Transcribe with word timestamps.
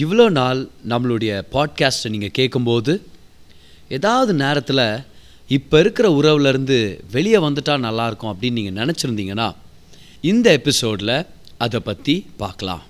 இவ்வளோ 0.00 0.30
நாள் 0.30 0.68
நம்மளுடைய 0.88 1.42
பாட்காஸ்ட்டை 1.52 2.08
நீங்கள் 2.08 2.30
கேட்கும்போது 2.30 3.06
ஏதாவது 3.88 4.34
நேரத்தில் 4.34 5.00
இப்போ 5.48 5.80
இருக்கிற 5.80 6.08
உறவுலேருந்து 6.08 7.00
வெளியே 7.10 7.36
வந்துட்டா 7.36 7.74
நல்லாயிருக்கும் 7.76 8.34
அப்படின்னு 8.34 8.52
நீங்கள் 8.52 8.84
நினச்சிருந்தீங்கன்னா 8.84 9.54
இந்த 10.20 10.52
எபிசோடில் 10.52 11.26
அதை 11.58 11.80
பற்றி 11.80 12.26
பார்க்கலாம். 12.36 12.82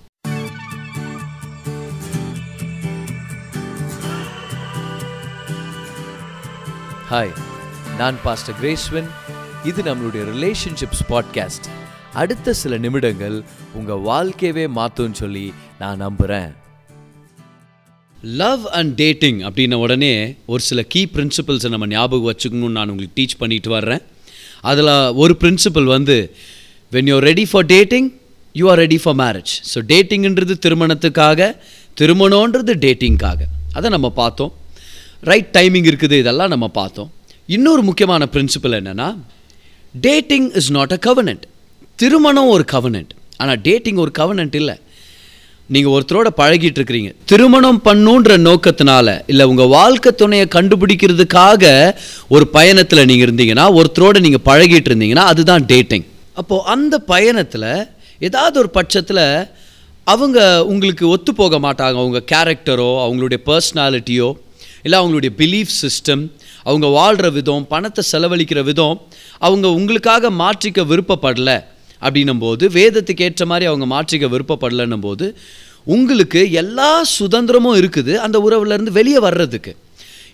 ஹாய் 7.09 7.31
நான் 7.97 8.15
பாஸ்டர் 8.23 8.55
கிரேஸ்வன் 8.61 9.09
இது 9.63 9.81
நம்மளுடைய 9.83 10.23
ரிலேஷன்ஷிப்ஸ் 10.29 11.03
பாட்காஸ்ட் 11.09 11.67
அடுத்த 12.13 12.53
சில 12.53 12.77
நிமிடங்கள் 12.77 13.43
உங்கள் 13.73 13.97
வாழ்க்கையவே 13.97 14.69
மாற்றும்னு 14.75 15.11
சொல்லி 15.11 15.53
நான் 15.79 15.97
நம்புகிறேன் 15.97 16.59
லவ் 18.23 18.63
அண்ட் 18.77 18.91
டேட்டிங் 19.01 19.39
அப்படின்ன 19.47 19.73
உடனே 19.73 20.13
ஒரு 20.45 20.61
சில 20.69 20.81
கீ 20.93 21.01
பிரின்சிபல்ஸை 21.13 21.69
நம்ம 21.73 21.87
ஞாபகம் 21.87 22.29
வச்சுக்கணும்னு 22.31 22.77
நான் 22.77 22.89
உங்களுக்கு 22.89 23.15
டீச் 23.19 23.37
பண்ணிட்டு 23.41 23.69
வர்றேன். 23.69 24.01
அதில் 24.71 24.91
ஒரு 25.21 25.33
பிரின்சிபல் 25.41 25.87
வந்து 25.95 26.17
when 26.95 27.09
you 27.11 27.17
ready 27.29 27.45
for 27.51 27.65
dating 27.65 28.09
you 28.55 28.69
are 28.71 28.77
ready 28.77 28.99
for 29.03 29.17
marriage 29.23 29.51
so 29.71 29.81
டேட்டிங்ன்றது 29.93 30.55
திருமணத்துக்காக 30.65 31.49
திருமணன்றது 32.01 32.75
டேட்டிங்காக 32.85 33.39
அதை 33.73 33.89
நம்ம 33.95 34.09
பார்த்தோம். 34.21 34.53
ரைட் 35.31 35.51
டைமிங் 35.57 35.87
இருக்குது 35.91 36.15
இதெல்லாம் 36.23 36.53
நம்ம 36.53 36.67
பார்த்தோம். 36.67 37.11
இன்னொரு 37.55 37.81
முக்கியமான 37.81 38.27
பிரின்சிபல் 38.35 38.77
என்னென்னா 38.79 39.09
dating 39.93 40.47
is 40.61 40.71
not 40.77 40.95
a 40.97 40.99
covenant 41.09 41.43
திருமணம் 41.95 42.51
ஒரு 42.55 42.65
கவனன்ட் 42.75 43.11
ஆனால் 43.37 43.61
டேட்டிங் 43.67 43.99
ஒரு 44.03 44.11
கவனன்ட் 44.19 44.55
இல்லை. 44.61 44.75
நீங்கள் 45.71 45.91
ஒருத்தரோட 45.91 46.27
பழகிட்டு 46.37 46.77
இருக்கிறீங்க 46.79 47.15
திருமணம் 47.25 47.81
பண்ணுன்ற 47.85 48.37
நோக்கத்தினால 48.37 49.21
இல்லை 49.25 49.45
உங்கள் 49.45 49.67
வாழ்க்கை 49.67 50.11
துணையை 50.11 50.47
கண்டுபிடிக்கிறதுக்காக 50.47 51.93
ஒரு 52.27 52.47
பயணத்தில் 52.47 53.05
நீங்கள் 53.05 53.27
இருந்தீங்கன்னா 53.27 53.73
ஒருத்தரோட 53.73 54.19
நீங்கள் 54.19 54.45
பழகிட்டு 54.45 54.89
இருந்தீங்கன்னா 54.91 55.25
அதுதான் 55.25 55.65
டேட்டிங் 55.65 56.05
அப்போது 56.33 56.63
அந்த 56.63 56.99
பயணத்தில் 56.99 57.87
ஏதாவது 58.19 58.59
ஒரு 58.59 58.69
பட்சத்தில் 58.69 59.47
அவங்க 60.03 60.65
உங்களுக்கு 60.65 61.07
ஒத்து 61.07 61.33
போக 61.33 61.59
மாட்டாங்க. 61.59 61.95
அவங்க 61.95 62.23
கேரக்டரோ 62.31 62.89
அவங்களுடைய 63.01 63.39
பர்சனாலிட்டியோ 63.45 64.35
இல்லை 64.83 64.99
அவங்களுடைய 64.99 65.31
பிலீஃப் 65.37 65.73
சிஸ்டம் 65.81 66.23
அவங்க 66.63 66.87
வாழ்கிற 66.87 67.29
விதம் 67.29 67.67
பணத்தை 67.67 68.03
செலவழிக்கிற 68.11 68.63
விதம் 68.63 69.01
அவங்க 69.37 69.69
உங்களுக்காக 69.69 70.29
மாற்றிக்க 70.29 70.85
விருப்பப்படலை 70.85 71.57
அப்படின்னும் 72.01 72.39
போது 72.39 72.69
வேதத்துக்கு 72.69 73.21
ஏற்ற 73.21 73.45
மாதிரி 73.45 73.65
அவங்க 73.65 73.85
மாற்றிக்க 73.85 74.27
விருப்பப்படலைன்னும் 74.29 74.99
போது 74.99 75.37
உங்களுக்கு 75.85 76.51
எல்லா 76.51 77.03
சுதந்திரமும் 77.19 77.79
இருக்குது 77.81 78.15
அந்த 78.15 78.39
உறவுலேருந்து 78.39 78.91
வெளியே 78.91 79.19
வர்றதுக்கு. 79.19 79.75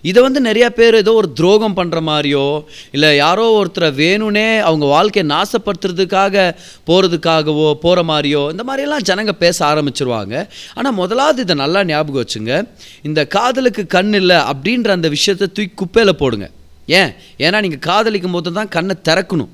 இதை 0.02 0.22
வந்து 0.22 0.40
நிறையா 0.42 0.68
பேர் 0.68 0.94
ஏதோ 0.94 1.12
ஒரு 1.12 1.32
துரோகம் 1.32 1.76
பண்ணுற 1.76 1.98
மாதிரியோ 2.00 2.64
இல்லை 2.92 3.16
யாரோ 3.16 3.64
ஒருத்தரை 3.64 3.88
வேணும்னே 3.92 4.58
அவங்க 4.58 4.86
வாழ்க்கையை 4.86 5.36
நாசப்படுத்துறதுக்காக 5.36 6.54
போகிறதுக்காகவோ 6.86 7.72
போகிற 7.72 8.02
மாதிரியோ 8.02 8.50
இந்த 8.50 8.64
மாதிரியெல்லாம் 8.68 9.06
ஜனங்க 9.10 9.32
பேச 9.32 9.66
ஆரம்பிச்சிருவாங்க. 9.66 10.48
ஆனால் 10.74 10.92
முதலாவது 10.92 11.42
இதை 11.42 11.56
நல்லா 11.56 11.84
ஞாபகம் 11.84 12.24
வச்சுங்க. 12.24 12.64
இந்த 13.02 13.26
காதலுக்கு 13.26 13.86
கண் 13.86 14.12
இல்லை 14.12 14.36
அப்படின்ற 14.36 14.88
அந்த 14.88 15.08
விஷயத்தை 15.08 15.48
தூக்கி 15.48 15.74
குப்பையில் 15.74 16.20
போடுங்க. 16.22 16.50
ஏன்? 16.86 17.12
ஏன்னா 17.38 17.60
நீங்கள் 17.60 17.78
காதலிக்கும் 17.78 18.30
போது 18.30 18.52
தான் 18.52 18.68
கண்ணை 18.68 18.96
திறக்கணும். 19.08 19.50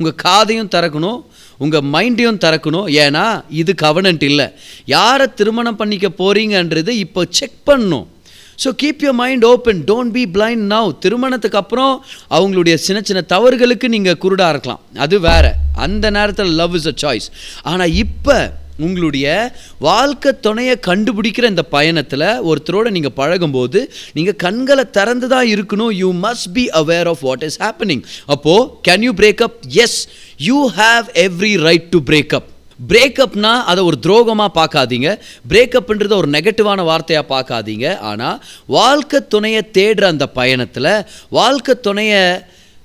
உங்கள் 0.00 0.20
காதையும் 0.26 0.70
திறக்கணும் 0.74 1.18
உங்கள் 1.64 1.88
மைண்டையும் 1.94 2.38
திறக்கணும். 2.44 2.86
ஏன்னா 3.02 3.24
இது 3.60 3.72
கவனன்ட் 3.82 4.24
இல்லை. 4.28 4.46
யாரை 4.94 5.26
திருமணம் 5.40 5.78
பண்ணிக்க 5.80 6.08
போகிறீங்கன்றது 6.20 6.92
இப்போ 7.04 7.22
செக் 7.38 7.58
பண்ணணும் 7.70 8.06
so 8.62 8.70
keep 8.80 9.02
your 9.04 9.18
mind 9.20 9.44
open 9.50 9.78
don't 9.90 10.12
be 10.16 10.22
blind 10.36 10.64
now 10.72 10.88
திருமணத்துக்கு 11.04 11.58
அப்புறம் 11.60 11.92
அவங்களுடைய 12.36 12.74
சின்ன 12.86 12.98
சின்ன 13.08 13.20
தவறுகளுக்கு 13.34 13.86
நீங்கள் 13.94 14.18
குருடாக 14.24 14.52
இருக்கலாம். 14.54 14.82
அது 15.04 15.16
வேறு. 15.28 15.52
அந்த 15.86 16.06
நேரத்தில் 16.16 16.52
லவ் 16.60 16.74
இஸ் 16.80 16.90
அ 16.92 16.94
சாய்ஸ் 17.02 17.28
ஆனால் 17.72 17.94
இப்போ 18.04 18.38
உங்களுடைய 18.86 19.26
வாழ்க்கை 19.88 20.32
துணையை 20.46 20.76
கண்டுபிடிக்கிற 20.88 21.46
இந்த 21.54 21.64
பயணத்தில் 21.76 22.28
ஒருத்தரோட 22.50 22.90
நீங்கள் 22.96 23.16
பழகும்போது 23.20 23.82
நீங்கள் 24.18 24.40
கண்களை 24.46 24.86
திறந்து 24.98 25.28
தான் 25.34 25.50
இருக்கணும் 25.54 25.92
you 26.02 26.10
must 26.26 26.52
be 26.58 26.64
aware 26.82 27.10
of 27.14 27.24
what 27.28 27.44
is 27.48 27.60
happening 27.64 28.04
அப்போது 28.34 28.70
can 28.88 29.04
you 29.08 29.14
break up 29.22 29.58
yes 29.84 29.98
you 30.50 30.60
have 30.80 31.06
every 31.26 31.54
right 31.68 31.90
to 31.96 32.00
break up 32.10 32.48
பிரேக்கப்னா 32.90 33.50
அதை 33.70 33.80
ஒரு 33.88 33.96
துரோகமாக 34.04 34.50
பார்க்காதீங்க. 34.58 35.08
பிரேக்கப்ன்றத 35.50 36.14
ஒரு 36.20 36.28
நெகட்டிவான 36.36 36.84
வார்த்தையாக 36.90 37.24
பார்க்காதீங்க. 37.32 37.86
ஆனால் 38.10 38.38
வாழ்க்கை 38.76 39.18
துணையை 39.34 39.62
தேடுற 39.78 40.04
அந்த 40.12 40.26
பயணத்தில் 40.38 40.88
வாழ்க்கை 41.38 41.74
துணையை 41.86 42.22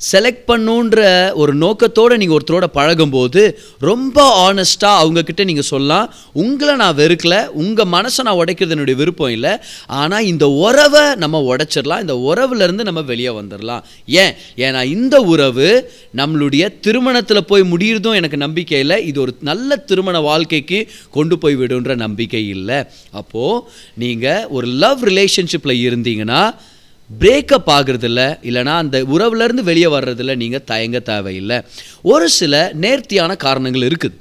செலக்ட் 0.02 0.48
பண்ணுன்ற 0.48 1.00
ஒரு 1.34 1.54
நோக்கத்தோடு 1.54 2.18
நீங்கள் 2.18 2.38
ஒருத்தரோட 2.38 2.66
பழகும்போது 2.74 3.60
ரொம்ப 3.80 4.18
ஆனஸ்ட்டாக 4.46 5.02
அவங்கக்கிட்ட 5.02 5.44
நீங்கள் 5.44 5.64
சொல்லலாம் 5.64 6.14
உங்களை 6.34 6.76
நான் 6.76 6.96
வெறுக்கலை 6.96 7.46
உங்கள் 7.48 7.86
மனசை 7.86 8.22
நான் 8.24 8.38
உடைக்கிறது 8.38 8.70
என்னுடைய 8.70 9.00
விருப்பம் 9.00 9.30
இல்லை 9.30 9.58
ஆனால் 9.88 10.26
இந்த 10.26 10.50
உறவை 10.50 11.16
நம்ம 11.16 11.56
உடைச்சிடலாம் 11.56 12.00
இந்த 12.00 12.14
உறவுலேருந்து 12.14 12.84
நம்ம 12.84 13.02
வெளியே 13.02 13.30
வந்துடலாம். 13.30 13.84
ஏன்? 14.06 14.34
ஏன்னா 14.58 14.86
இந்த 14.86 15.22
உறவு 15.22 15.92
நம்மளுடைய 16.16 16.80
திருமணத்தில் 16.80 17.46
போய் 17.46 17.62
முடியிறதும் 17.62 18.16
எனக்கு 18.16 18.38
நம்பிக்கை 18.38 18.80
இல்லை 18.80 19.06
இது 19.06 19.22
ஒரு 19.22 19.36
நல்ல 19.42 19.76
திருமண 19.76 20.20
வாழ்க்கைக்கு 20.20 20.90
கொண்டு 21.12 21.38
போய் 21.38 21.58
விடுன்ற 21.58 21.96
நம்பிக்கை 21.96 22.48
இல்லை. 22.48 22.84
அப்போது 23.12 23.64
நீங்கள் 23.96 24.46
ஒரு 24.48 24.68
லவ் 24.68 25.04
ரிலேஷன்ஷிப்பில் 25.04 25.82
இருந்தீங்கன்னா 25.88 26.56
பிரேக்கப் 27.20 27.70
ஆகுறதில்ல 27.78 28.22
இல்லைனா 28.44 28.76
அந்த 28.84 29.04
உறவுலேருந்து 29.04 29.64
வெளியே 29.70 29.86
வர்றதில்ல 29.86 30.36
நீங்கள் 30.36 30.64
தயங்க 30.64 31.00
தேவையில்லை. 31.00 31.62
ஒரு 32.02 32.30
சில 32.30 32.72
நேர்த்தியான 32.74 33.36
காரணங்கள் 33.36 33.88
இருக்குது. 33.88 34.16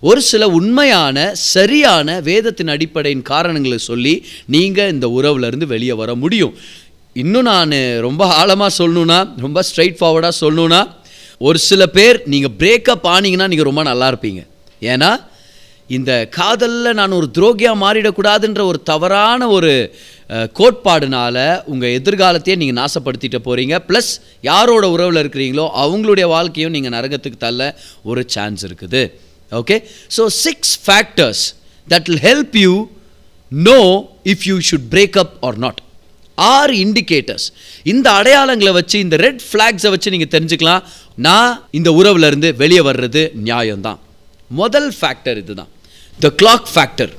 ஒரு 0.00 0.20
சில 0.20 0.48
உண்மையான 0.48 1.34
சரியான 1.34 2.20
வேதத்தின் 2.20 2.68
அடிப்படையின் 2.68 3.22
காரணங்களை 3.22 3.78
சொல்லி 3.78 4.26
நீங்கள் 4.46 4.90
இந்த 4.90 5.06
உறவுலேருந்து 5.06 5.66
வெளியே 5.66 5.92
வர 5.92 6.14
முடியும். 6.14 6.54
இன்னும் 7.12 7.42
நான் 7.42 7.70
ரொம்ப 8.00 8.26
ஆழமாக 8.26 8.84
சொல்லணுன்னா 8.84 9.28
ரொம்ப 9.38 9.62
ஸ்ட்ரைட் 9.68 9.98
ஃபார்வர்டாக 10.00 10.32
சொல்லணுன்னா 10.40 10.88
ஒரு 11.38 11.58
சில 11.58 11.86
பேர் 11.86 12.22
நீங்கள் 12.26 12.56
பிரேக்கப் 12.58 13.06
ஆனீங்கன்னா 13.14 13.48
நீங்கள் 13.48 13.70
ரொம்ப 13.70 13.82
நல்லா 13.82 14.08
இருப்பீங்க. 14.12 14.46
ஏன்னா 14.80 15.28
இந்த 15.96 16.12
காதலில் 16.38 16.96
நான் 16.98 17.16
ஒரு 17.18 17.26
துரோகியாக 17.36 17.80
மாறிடக்கூடாதுன்ற 17.82 18.62
ஒரு 18.70 18.78
தவறான 18.90 19.48
ஒரு 19.56 19.72
கோட்பாடுனால் 20.58 20.58
கோட்பாடுனால 20.58 21.36
உங்கள் 21.72 21.94
எதிர்காலத்தையே 21.98 22.56
நீங்கள் 22.60 22.78
நாசப்படுத்திட்டு 22.80 23.38
போகிறீங்க 23.46 23.76
ப்ளஸ் 23.88 24.10
யாரோட 24.48 24.84
உறவில் 24.94 25.20
இருக்கிறீங்களோ 25.22 25.64
அவங்களுடைய 25.84 26.26
வாழ்க்கையும் 26.34 26.74
நீங்கள் 26.76 26.94
நரகத்துக்கு 26.96 27.38
தள்ள 27.46 27.62
ஒரு 28.10 28.22
சான்ஸ் 28.34 28.62
இருக்குது. 28.68 29.02
Okay 29.60 29.76
so 30.16 30.24
six 30.44 30.74
factors 30.84 31.42
that 31.92 32.08
will 32.10 32.24
help 32.28 32.56
you 32.64 32.74
know 33.70 33.80
if 34.34 34.44
you 34.50 34.58
should 34.68 34.88
break 34.94 35.18
up 35.24 35.34
or 35.48 35.58
not 35.64 35.80
ஆறு 36.38 36.74
இண்டிகேட்டர்ஸ் 36.84 37.46
இந்த 37.92 38.06
அடையாளங்களை 38.18 38.72
வச்சு 38.78 38.96
இந்த 39.06 39.16
ரெட் 39.24 39.42
ஃப்ளாக்ஸை 39.48 39.90
வச்சு 39.94 40.14
நீங்கள் 40.14 40.32
தெரிஞ்சுக்கலாம். 40.36 40.84
நான் 41.26 41.52
இந்த 41.78 41.90
உறவுலேருந்து 41.98 42.50
வெளியே 42.62 42.84
வர்றது 42.90 43.22
நியாயம்தான். 43.48 44.00
முதல் 44.50 44.88
ஃபேக்டர் 44.98 45.38
இதுதான். 45.42 45.70
The 46.24 46.28
clock 46.40 46.66
factor 46.74 47.12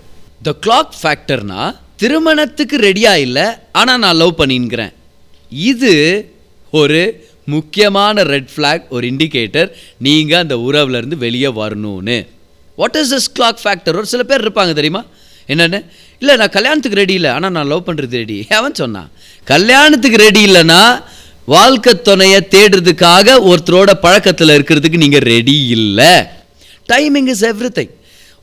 the 0.47 0.51
clock 0.65 0.93
ஃபேக்டர்னா 1.01 1.61
திருமணத்துக்கு 2.01 2.77
ரெடியாக 2.87 3.23
இல்லை 3.25 3.45
ஆனால் 3.79 4.01
நான் 4.03 4.19
லவ் 4.21 4.39
பண்ணிங்கிறேன் 4.41 4.93
இது 5.51 5.93
ஒரு 6.73 7.01
முக்கியமான 7.53 8.23
ரெட் 8.23 8.51
ஃப்ளாக் 8.55 8.83
ஒரு 8.95 9.05
இண்டிகேட்டர் 9.11 9.69
நீங்கள் 10.07 10.41
அந்த 10.43 10.55
உறவுல 10.67 10.99
இருந்து 11.01 11.17
வெளியே 11.25 11.49
வரணும்னு. 11.61 12.17
What 12.77 12.97
is 13.01 13.13
this 13.13 13.29
clock 13.37 13.61
factor 13.63 13.97
ஒரு 14.01 14.05
சில 14.05 14.23
பேர் 14.23 14.43
இருப்பாங்க 14.45 14.73
தெரியுமா? 14.79 15.01
என்னென்னு? 15.49 15.79
இல்லை 16.21 16.35
நான் 16.41 16.53
கல்யாணத்துக்கு 16.57 17.01
ரெடி 17.03 17.13
இல்லை 17.19 17.31
ஆனால் 17.37 17.51
நான் 17.51 17.71
லவ் 17.71 17.87
பண்ணுறது 17.87 18.21
ரெடி 18.23 18.37
ஏவன் 18.57 18.77
சொன்னான் 18.81 19.09
கல்யாணத்துக்கு 19.53 20.19
ரெடி 20.27 20.43
இல்லைன்னா 20.49 20.81
வாழ்க்கை 21.45 21.93
துணையை 22.09 22.41
தேடுறதுக்காக 22.55 23.37
ஒருத்தரோட 23.49 23.91
பழக்கத்தில் 24.05 24.55
இருக்கிறதுக்கு 24.57 25.03
நீங்கள் 25.05 25.25
ரெடி 25.33 25.57
இல்லை. 25.77 26.13
டைமிங் 26.89 27.29
இஸ் 27.35 27.45
எவ்ரி 27.51 27.87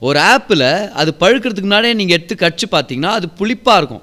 ஒரு 0.00 0.18
ஆப்பில் 0.34 0.90
அது 1.00 1.10
பழுக்கிறதுக்கு 1.20 1.68
முன்னாடியே 1.68 1.94
நீங்கள் 2.00 2.16
எடுத்து 2.16 2.34
கடிச்சு 2.42 2.66
பார்த்தீங்கன்னா 2.74 3.12
அது 3.18 3.28
புளிப்பாக 3.40 3.80
இருக்கும். 3.80 4.02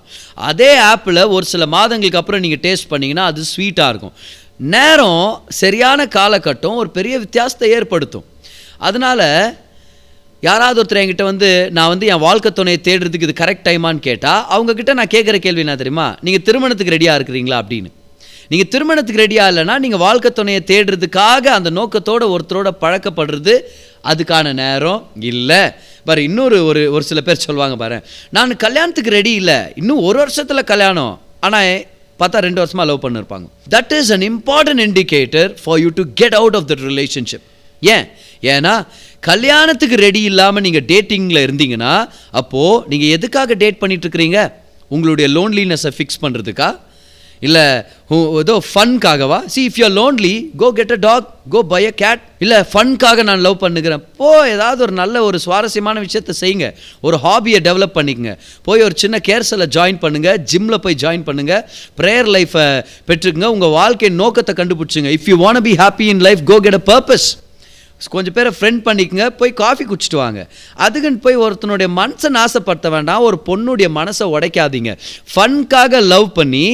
அதே 0.50 0.72
ஆப்பில் 0.92 1.22
ஒரு 1.36 1.46
சில 1.46 1.66
மாதங்களுக்கு 1.66 2.20
அப்புறம் 2.22 2.44
நீங்கள் 2.46 2.64
டேஸ்ட் 2.66 2.92
பண்ணிங்கன்னா 2.94 3.26
அது 3.32 3.44
ஸ்வீட்டாக 3.52 3.92
இருக்கும். 3.94 4.16
நேரம் 4.58 5.44
சரியான 5.62 6.06
காலகட்டம் 6.18 6.80
ஒரு 6.82 6.90
பெரிய 6.98 7.18
வித்தியாசத்தை 7.20 7.70
ஏற்படுத்தும். 7.78 8.26
அதனால் 8.78 9.28
யாராவது 10.42 10.80
ஒருத்தர் 10.82 11.02
என்கிட்ட 11.02 11.24
வந்து 11.24 11.70
நான் 11.72 11.92
வந்து 11.94 12.08
என் 12.08 12.24
வாழ்க்கை 12.28 12.52
துணையை 12.52 12.80
தேடுறதுக்கு 12.88 13.28
இது 13.28 13.44
கரெக்ட் 13.44 13.68
டைமான்னு 13.68 14.00
கேட்டால் 14.00 14.42
அவங்கக்கிட்ட 14.56 14.94
நான் 14.94 15.14
கேட்குற 15.14 15.38
கேள்வி 15.46 15.64
என்ன 15.66 15.76
தெரியுமா? 15.76 16.08
நீங்கள் 16.22 16.44
திருமணத்துக்கு 16.48 16.96
ரெடியாக 16.96 17.18
இருக்கிறீங்களா? 17.20 17.60
அப்படின்னு. 17.64 17.92
நீங்கள் 18.52 18.70
திருமணத்துக்கு 18.74 19.24
ரெடியாக 19.24 19.52
இல்லைன்னா 19.52 19.76
நீங்கள் 19.86 20.04
வாழ்க்கை 20.06 20.30
துணையை 20.40 20.62
தேடுறதுக்காக 20.72 21.46
அந்த 21.58 21.70
நோக்கத்தோடு 21.80 22.26
ஒருத்தரோட 22.36 22.72
பழக்கப்படுறது 22.84 23.56
அதுக்கான 24.12 24.54
நேரம் 24.62 25.02
இல்லை. 25.32 25.62
பாரு 26.08 26.22
இன்னொரு 26.30 26.58
ஒரு 26.70 26.82
ஒரு 26.96 27.04
சில 27.10 27.20
பேர் 27.28 27.44
சொல்லுவாங்க 27.48 27.76
பாரு 27.84 27.98
நான் 28.38 28.52
கல்யாணத்துக்கு 28.66 29.18
ரெடி 29.20 29.34
இல்லை. 29.42 29.60
இன்னும் 29.82 30.02
ஒரு 30.08 30.18
வருஷத்தில் 30.24 30.70
கல்யாணம். 30.74 31.14
ஆனால் 31.48 31.74
பார்த்தா 32.20 32.44
ரெண்டு 32.48 32.62
வருஷமாக 32.62 32.88
லவ் 32.90 33.04
பண்ணிருப்பாங்க. 33.06 33.48
That 33.76 33.94
is 34.00 34.12
an 34.16 34.26
important 34.32 34.84
indicator 34.88 35.50
for 35.64 35.80
you 35.84 35.90
to 36.00 36.04
get 36.22 36.38
out 36.42 36.58
of 36.60 36.68
that 36.72 36.86
relationship 36.92 37.46
ஏன்? 37.82 38.06
ஏன்னா 38.54 38.74
கல்யாணத்துக்கு 39.30 39.98
ரெடி 40.08 40.22
இல்லாமல் 40.32 40.64
நீங்கள் 40.66 40.86
டேட்டிங்கில் 40.92 41.42
இருந்தீங்கன்னா 41.46 41.94
அப்போது 42.42 42.82
நீங்கள் 42.92 43.14
எதுக்காக 43.18 43.56
டேட் 43.64 43.82
பண்ணிட்டு 43.82 44.06
இருக்கிறீங்க? 44.08 44.40
உங்களுடைய 44.96 45.28
லோன்லினஸை 45.38 45.92
ஃபிக்ஸ் 45.98 46.22
பண்ணுறதுக்கா 46.24 46.70
இல்லை 47.40 47.64
ஏதோ 48.42 48.56
ஃபன்காகவா? 48.72 49.38
See 49.54 49.62
if 49.68 49.78
you 49.82 49.88
lonely 49.98 50.34
go 50.62 50.68
get 50.80 50.94
a 50.96 51.00
dog 51.06 51.28
go 51.54 51.60
buy 51.72 51.82
a 51.86 51.92
cat 52.02 52.22
இல்லை 52.44 52.60
ஃபன்காக 52.72 53.24
நான் 53.30 53.44
லவ் 53.48 53.58
பண்ணுகிறேன். 53.64 54.04
போ 54.20 54.30
ஏதாவது 54.56 54.82
ஒரு 54.86 54.94
நல்ல 55.02 55.24
ஒரு 55.28 55.38
சுவாரஸ்யமான 55.46 56.00
விஷயத்தை 56.06 56.36
செய்யுங்க. 56.42 56.68
ஒரு 57.02 57.20
ஹாபியை 57.26 57.62
டெவலப் 57.70 57.96
பண்ணிக்கங்க. 58.00 58.34
போய் 58.68 58.86
ஒரு 58.88 58.98
சின்ன 59.04 59.22
கேர்ஸில் 59.30 59.68
ஜாயின் 59.78 60.02
பண்ணுங்கள் 60.04 60.38
ஜிம்மில் 60.52 60.84
போய் 60.88 61.00
ஜாயின் 61.06 61.26
பண்ணுங்கள் 61.30 61.64
ப்ரேயர் 62.02 62.30
லைஃப்பை 62.36 62.68
பெற்றுக்குங்க. 63.10 63.50
உங்கள் 63.56 63.76
வாழ்க்கை 63.80 64.10
நோக்கத்தை 64.10 64.56
கண்டுபிடிச்சுங்க. 64.62 65.12
If 65.18 65.30
you 65.32 65.38
want 65.46 65.66
be 65.70 65.76
happy 65.84 66.08
in 66.16 66.24
life 66.30 66.44
go 66.52 66.60
get 66.68 66.80
a 66.82 66.86
purpose 66.92 67.28
கொஞ்சம் 68.14 68.36
பேரை 68.38 68.52
ஃப்ரெண்ட் 68.58 68.82
பண்ணிக்கங்க. 68.88 69.26
போய் 69.40 69.52
காஃபி 69.62 69.84
குடிச்சிட்டு 69.92 70.18
வாங்க. 70.24 70.42
அதுக்குன்னு 70.86 71.24
போய் 71.26 71.38
ஒருத்தனுடைய 71.46 71.88
மனசை 72.00 72.30
நாசப்படுத்த 72.38 72.90
வேண்டாம். 72.96 73.24
ஒரு 73.28 73.38
பொண்ணுடைய 73.50 73.88
மனசை 74.00 74.26
உடைக்காதீங்க. 74.36 74.94
ஃபன்காக 75.34 76.02
லவ் 76.14 76.28
பண்ணி 76.40 76.68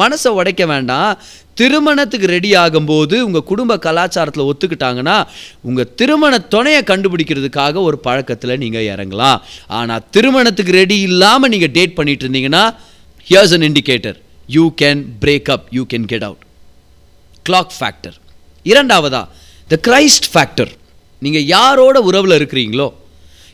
மனசை 0.00 0.30
உடைக்க 0.38 0.62
வேண்டாம். 0.72 1.10
திருமணத்துக்கு 1.58 2.26
ரெடி 2.34 2.50
ஆகும்போது 2.62 3.16
உங்கள் 3.26 3.46
குடும்ப 3.50 3.76
கலாச்சாரத்தில் 3.86 4.48
ஒத்துக்கிட்டாங்கன்னா 4.50 5.16
உங்கள் 5.68 5.90
திருமண 6.00 6.38
துணையை 6.54 6.82
கண்டுபிடிக்கிறதுக்காக 6.90 7.82
ஒரு 7.88 7.98
பழக்கத்தில் 8.06 8.60
நீங்கள் 8.64 8.88
இறங்கலாம். 8.92 9.38
ஆனால் 9.78 10.04
திருமணத்துக்கு 10.16 10.74
ரெடி 10.80 10.98
இல்லாமல் 11.08 11.52
நீங்கள் 11.54 11.74
டேட் 11.78 11.96
பண்ணிட்டு 11.98 12.24
இருந்தீங்கன்னா 12.26 12.64
here's 13.26 13.54
an 13.58 13.66
indicator 13.68 14.18
you 14.56 14.64
can 14.82 15.02
break 15.24 15.50
up 15.56 15.66
you 15.78 15.84
can 15.94 16.08
get 16.12 16.26
out 16.28 16.44
clock 17.46 17.74
factor 17.78 18.16
இரண்டாவதா 18.66 19.22
த 19.72 19.78
கிரைஸ்ட் 19.88 20.28
ஃபேக்டர் 20.34 20.72
நீங்கள் 21.22 21.48
யாரோட 21.56 21.96
உறவில் 22.10 22.38
இருக்கிறீங்களோ 22.38 22.88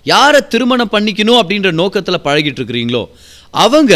யாரை 0.06 0.40
திருமணம் 0.52 0.92
பண்ணிக்கணும் 0.94 1.38
அப்படின்ற 1.42 1.70
நோக்கத்தில் 1.80 2.24
பழகிட்டு 2.26 2.60
இருக்கிறீங்களோ 2.60 3.02
அவங்க 3.62 3.94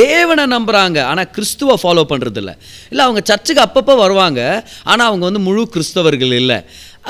தேவனை 0.00 0.44
நம்புகிறாங்க 0.52 0.98
ஆனால் 1.10 1.30
கிறிஸ்துவை 1.36 1.74
ஃபாலோ 1.82 2.02
பண்ணுறதில்ல 2.10 2.50
இல்லை 2.90 3.02
அவங்க 3.06 3.20
சர்ச்சுக்கு 3.30 3.62
அப்பப்போ 3.64 3.94
வருவாங்க. 4.02 4.40
ஆனால் 4.90 5.08
அவங்க 5.10 5.24
வந்து 5.28 5.42
முழு 5.46 5.62
கிறிஸ்தவர்கள் 5.74 6.34
இல்லை. 6.40 6.58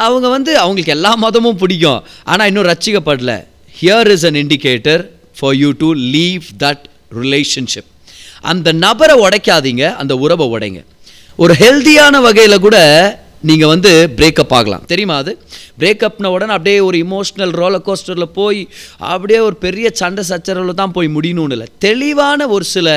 அவங்க 0.07 0.27
வந்து 0.37 0.53
அவங்களுக்கு 0.63 0.95
எல்லா 0.97 1.13
மதமும் 1.25 1.61
பிடிக்கும். 1.63 2.01
ஆனால் 2.31 2.49
இன்னும் 2.51 2.69
ரச்சிக்கப்படல 2.71 3.35
here 3.81 4.11
is 4.15 4.27
an 4.31 4.39
indicator 4.43 5.05
for 5.41 5.57
you 5.63 5.71
to 5.83 5.91
leave 6.17 6.47
that 6.65 6.85
relationship 7.23 7.91
அந்த 8.53 8.69
நபரை 8.85 9.15
உடைக்காதீங்க 9.27 9.85
அந்த 10.01 10.15
உறவை 10.25 10.47
உடைங்க. 10.55 10.81
ஒரு 11.43 11.53
ஹெல்த்தியான 11.63 12.17
வகையில் 12.29 12.65
கூட 12.65 12.79
நீங்கள் 13.49 13.71
வந்து 13.73 13.91
பிரேக்கப் 14.19 14.55
ஆகலாம். 14.59 14.85
தெரியுமா 14.93 15.17
அது? 15.23 15.33
பிரேக்கப்ன 15.81 16.31
உடனே 16.35 16.53
அப்படியே 16.57 16.79
ஒரு 16.89 16.97
இமோஷ்னல் 17.05 17.53
ரோலர் 17.61 17.85
கோஸ்டரில் 17.89 18.29
போய் 18.39 18.61
அப்படியே 19.15 19.41
ஒரு 19.49 19.57
பெரிய 19.65 19.87
சண்டை 20.01 20.23
சச்சரவில் 20.31 20.79
தான் 20.81 20.95
போய் 20.97 21.09
முடியணும்னு 21.17 21.57
இல்லை. 21.57 21.69
தெளிவான 21.87 22.49
ஒரு 22.57 22.67
சில 22.75 22.89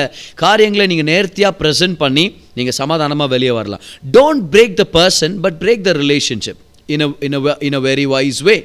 காரியங்களை 0.44 0.86
நீங்கள் 0.92 1.10
நேர்த்தியாக 1.12 1.54
ப்ரெசென்ட் 1.60 1.98
பண்ணி 2.04 2.24
நீங்கள் 2.58 2.78
சமாதானமாக 2.80 3.32
வெளியே 3.34 3.54
வரலாம். 3.58 3.84
Don't 4.16 4.46
break 4.54 4.78
the 4.82 4.86
person 4.98 5.36
but 5.46 5.58
break 5.64 5.86
the 5.90 5.94
relationship 6.02 6.60
in 6.94 7.04
a 7.06 7.10
in 7.28 7.36
a 7.40 7.56
in 7.68 7.78
a 7.80 7.82
very 7.90 8.06
wise 8.14 8.42
way 8.50 8.56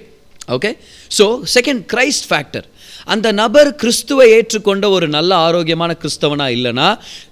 okay 0.57 0.71
so 1.17 1.25
second 1.57 1.81
Christ 1.93 2.27
factor 2.29 2.67
அந்த 3.13 3.27
நபர் 3.43 3.69
கிறிஸ்துவை 3.81 4.25
ஏற்றுக்கொண்ட 4.35 4.85
ஒரு 4.97 5.07
நல்ல 5.15 5.31
ஆரோக்கியமான 5.47 5.91
கிறிஸ்தவனா 6.01 6.45
இல்லைனா 6.57 6.87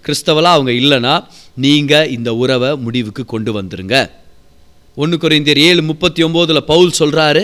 கிறிஸ்தவலாக 0.07 0.57
அவங்க 0.57 0.71
இல்லைனா 0.81 1.13
நீங்கள் 1.65 2.09
இந்த 2.17 2.29
உறவை 2.43 2.71
முடிவுக்கு 2.85 3.23
கொண்டு 3.33 3.51
வந்துருங்க. 3.59 3.95
ஒன்று 4.97 5.17
குறைந்தர் 5.17 5.59
ஏழு 5.59 5.81
முப்பத்தி 5.81 6.23
ஒம்போதில் 6.23 6.61
பவுல் 6.63 6.91
சொல்கிறாரு 6.99 7.43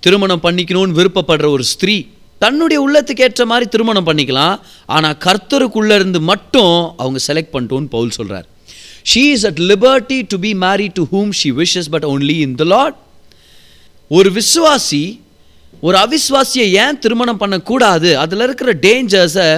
திருமணம் 0.00 0.42
பண்ணிக்கணும்னு 0.42 0.96
விருப்பப்படுற 0.96 1.48
ஒரு 1.48 1.62
ஸ்திரீ 1.62 2.04
தன்னுடைய 2.38 2.78
உள்ளத்துக்கு 2.86 3.20
ஏற்ற 3.20 3.46
மாதிரி 3.46 3.68
திருமணம் 3.68 4.06
பண்ணிக்கலாம் 4.06 4.58
ஆனால் 4.86 5.16
கர்த்தருக்குள்ளே 5.16 5.94
இருந்து 5.94 6.20
மட்டும் 6.20 6.94
அவங்க 6.96 7.18
செலக்ட் 7.26 7.52
பண்ணிட்டோன்னு 7.52 7.88
பவுல் 7.88 8.10
சொல்கிறார் 8.10 8.46
she 9.14 9.22
is 9.32 9.46
at 9.46 9.60
liberty 9.60 10.26
to 10.26 10.38
be 10.38 10.54
married 10.54 10.88
to 10.88 11.02
whom 11.12 11.30
she 11.30 11.52
wishes 11.52 11.90
but 11.90 12.04
only 12.04 12.36
in 12.38 12.54
the 12.54 12.64
Lord 12.64 12.96
ஒரு 14.10 14.30
விசுவாசி 14.30 15.20
ஒரு 15.80 15.98
அவிஸ்வாசியை 15.98 16.66
ஏன் 16.72 16.98
திருமணம் 16.98 17.36
பண்ணக்கூடாது? 17.36 18.18
அதில் 18.18 18.40
இருக்கிற 18.40 18.72
டேஞ்சர்ஸை 18.72 19.48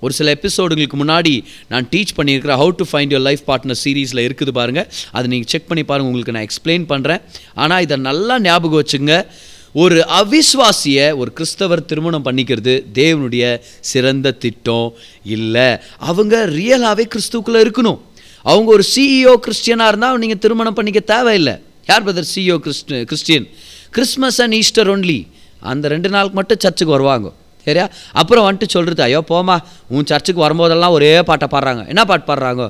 ஒரு 0.00 0.12
சில 0.12 0.38
எபிசோடுங்களுக்கு 0.42 0.96
முன்னாடி 1.02 1.44
நான் 1.68 1.88
டீச் 1.90 2.16
பண்ணியிருக்கிறேன் 2.16 2.60
how 2.62 2.70
to 2.70 2.84
find 2.92 3.12
your 3.14 3.26
life 3.28 3.44
partner 3.46 3.80
சீரீஸில் 3.84 4.24
இருக்குது 4.28 4.50
பாருங்கள் 4.50 4.88
அதை 5.12 5.26
நீங்கள் 5.30 5.48
செக் 5.48 5.66
பண்ணி 5.66 5.84
பாருங்கள் 5.84 6.12
உங்களுக்கு 6.12 6.36
நான் 6.36 6.48
எக்ஸ்பிளைன் 6.48 6.88
பண்ணுறேன் 6.92 7.22
ஆனால் 7.54 7.82
இதை 7.82 7.96
நல்லா 7.96 8.40
ஞாபகம் 8.40 8.82
வச்சுங்க 8.82 9.26
ஒரு 9.72 10.06
அவிஸ்வாசியை 10.20 11.16
ஒரு 11.16 11.32
கிறிஸ்தவர் 11.32 11.84
திருமணம் 11.84 12.24
பண்ணிக்கிறது 12.24 12.84
தேவனுடைய 12.94 13.60
சிறந்த 13.80 14.30
திட்டம் 14.32 14.94
இல்லை. 15.24 15.76
அவங்க 15.98 16.46
ரியலாகவே 16.46 17.04
கிறிஸ்துக்குள்ளே 17.14 17.60
இருக்கணும். 17.66 17.98
அவங்க 18.42 18.70
ஒரு 18.70 18.84
சிஇஓ 18.96 19.34
கிறிஸ்டியனாக 19.46 19.88
இருந்தால் 19.88 20.18
நீங்கள் 20.18 20.38
திருமணம் 20.38 20.74
பண்ணிக்க 20.74 21.00
தேவையில்லை. 21.00 21.54
யார் 21.86 22.04
brother 22.04 22.30
CEO 22.34 22.56
Christ 22.66 23.04
Christian? 23.04 23.46
Christmas 23.90 24.42
and 24.42 24.52
Easter 24.52 25.00
only 25.00 25.28
அந்த 25.60 25.88
ரெண்டு 25.88 26.08
நாளுக்கு 26.08 26.34
மட்டும் 26.34 26.58
சர்ச்சுக்கு 26.60 26.92
வருவாங்க. 26.92 27.32
சரியா? 27.68 27.86
அப்புறம் 28.20 28.46
வந்துட்டு 28.48 28.74
சொல்கிறது 28.76 29.02
ஐயோ 29.08 29.22
போமா 29.32 29.56
உன் 29.96 30.08
சர்ச்சுக்கு 30.12 30.44
வரும்போதெல்லாம் 30.46 30.94
ஒரே 30.98 31.10
பாட்டை 31.30 31.48
பாடுறாங்க. 31.56 31.84
என்ன 31.94 32.04
பாட்டு 32.10 32.26
பாடுறாங்க? 32.30 32.66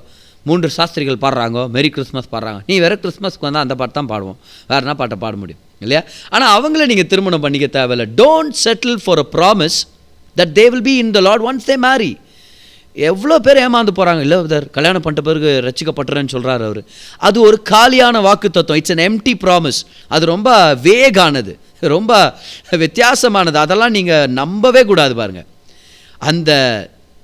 மூன்று 0.48 0.68
சாஸ்திரிகள் 0.76 1.22
பாடுறாங்க? 1.22 1.60
மெரி 1.74 1.88
கிறிஸ்மஸ் 1.94 2.28
பாடுறாங்க. 2.34 2.60
நீ 2.68 2.74
வேறு 2.84 2.96
கிறிஸ்மஸ்க்கு 3.02 3.46
வந்தால் 3.46 3.64
அந்த 3.66 3.74
பாட்டு 3.80 3.96
தான் 3.98 4.10
பாடுவோம். 4.12 4.38
வேறு 4.70 4.82
என்ன 4.84 4.94
பாட்டை 5.00 5.16
பாட 5.24 5.36
முடியும்? 5.42 5.62
இல்லையா? 5.84 6.02
ஆனால் 6.34 6.52
அவங்கள 6.58 6.84
நீங்கள் 6.92 7.08
திருமணம் 7.10 7.44
பண்ணிக்க 7.44 7.66
தேவையில்லை. 7.78 8.06
Don't 8.20 8.56
settle 8.64 8.98
for 9.04 9.20
a 9.24 9.26
promise 9.34 9.78
that 10.40 10.54
they 10.60 10.64
will 10.72 10.86
be 10.88 10.94
in 11.02 11.12
the 11.16 11.20
Lord 11.26 11.44
once 11.50 11.68
they 11.70 11.76
marry 11.88 12.10
எவ்வளோ 12.96 13.34
பேர் 13.46 13.58
ஏமாந்து 13.64 13.92
போகிறாங்க 13.98 14.22
இல்லை 14.26 14.36
இதர் 14.46 14.66
கல்யாணம் 14.76 15.02
பண்ணிட்ட 15.02 15.22
பிறகு 15.28 15.50
ரசிக்கப்பட்டுறேன்னு 15.66 16.32
சொல்கிறாரு 16.34 16.62
அவர். 16.68 16.80
அது 17.26 17.38
ஒரு 17.48 17.58
காலியான 17.72 18.20
வாக்கு 18.26 18.48
தத்துவம் 18.56 18.80
இட்ஸ் 18.80 18.94
அன் 18.94 19.04
எம்டி 19.08 19.34
ப்ராமிஸ் 19.44 19.80
அது 20.14 20.24
ரொம்ப 20.34 20.50
வேகானது. 20.86 21.52
ரொம்ப 21.82 22.12
வித்தியாசமானது. 22.84 23.56
அதெல்லாம் 23.56 23.90
நீங்கள் 23.90 24.30
நம்பவே 24.40 24.84
கூடாது 24.84 25.14
பாருங்க. 25.14 25.42
அந்த 26.22 26.50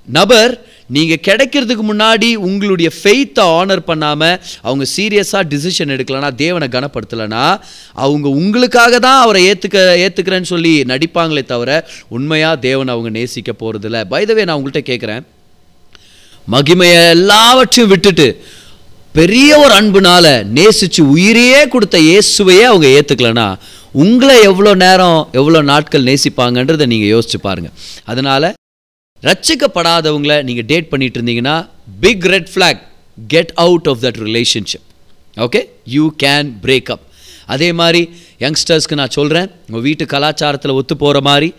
நபர் 0.07 0.53
நீங்கள் 0.89 1.21
கிடைக்கிறதுக்கு 1.27 1.83
முன்னாடி 1.83 2.27
உங்களுடைய 2.47 2.89
ஃபெய்த்தை 2.97 3.43
ஆனர் 3.59 3.79
பண்ணாமல் 3.79 4.35
அவங்க 4.61 4.85
சீரியஸாக 4.95 5.43
டிசிஷன் 5.53 5.93
எடுக்கலனா 5.95 6.29
தேவனை 6.35 6.67
கனப்படுத்தலைனா 6.75 7.45
அவங்க 7.93 8.27
உங்களுக்காக 8.41 8.99
தான் 8.99 9.21
அவரை 9.21 9.41
ஏற்றுக்க 9.51 9.77
ஏற்றுக்கிறேன்னு 10.03 10.51
சொல்லி 10.53 10.73
நடிப்பாங்களே 10.91 11.43
தவிர 11.45 11.71
உண்மையாக 12.07 12.61
தேவனை 12.67 12.93
அவங்க 12.93 13.09
நேசிக்க 13.09 13.53
போகிறதில்ல 13.53 14.01
பைதவே 14.13 14.45
நான் 14.45 14.57
உங்கள்கிட்ட 14.59 14.83
கேட்குறேன் 14.91 15.25
மகிமையை 16.47 17.01
எல்லாவற்றையும் 17.09 17.91
விட்டுட்டு 17.93 18.27
பெரிய 19.15 19.57
ஒரு 19.57 19.73
அன்புனால 19.73 20.25
நேசித்து 20.43 21.01
உயிரையே 21.15 21.67
கொடுத்த 21.67 21.97
இயேசுவையே 21.99 22.65
அவங்க 22.71 22.87
ஏற்றுக்கலனா 22.97 23.47
உங்களை 24.03 24.35
எவ்வளோ 24.49 24.71
நேரம் 24.83 25.19
எவ்வளோ 25.39 25.59
நாட்கள் 25.71 26.07
நேசிப்பாங்கன்றதை 26.09 26.85
நீங்கள் 26.93 27.11
யோசிச்சு 27.13 27.39
பாருங்க. 27.47 27.69
அதனால் 28.11 28.47
ரட்சிக்கப்படாதவங்களை 29.27 30.37
நீங்கள் 30.47 30.67
டேட் 30.71 30.89
பண்ணிட்டு 30.91 31.17
இருந்தீங்கன்னா 31.19 31.55
big 32.03 32.25
red 32.33 32.49
flag 32.53 32.81
get 33.33 33.53
out 33.65 33.87
of 33.91 34.01
that 34.05 34.19
relationship 34.27 34.85
okay 35.45 35.61
you 35.95 36.03
can 36.23 36.49
break 36.65 36.91
up 36.95 37.05
அதே 37.53 37.69
மாதிரி 37.79 38.01
யங்ஸ்டர்ஸ்க்கு 38.43 38.99
நான் 39.01 39.15
சொல்கிறேன் 39.19 39.49
உங்கள் 39.67 39.85
வீட்டு 39.87 40.03
கலாச்சாரத்தில் 40.13 40.77
ஒத்து 40.79 40.95
போகிற 41.03 41.21
மாதிரி 41.29 41.49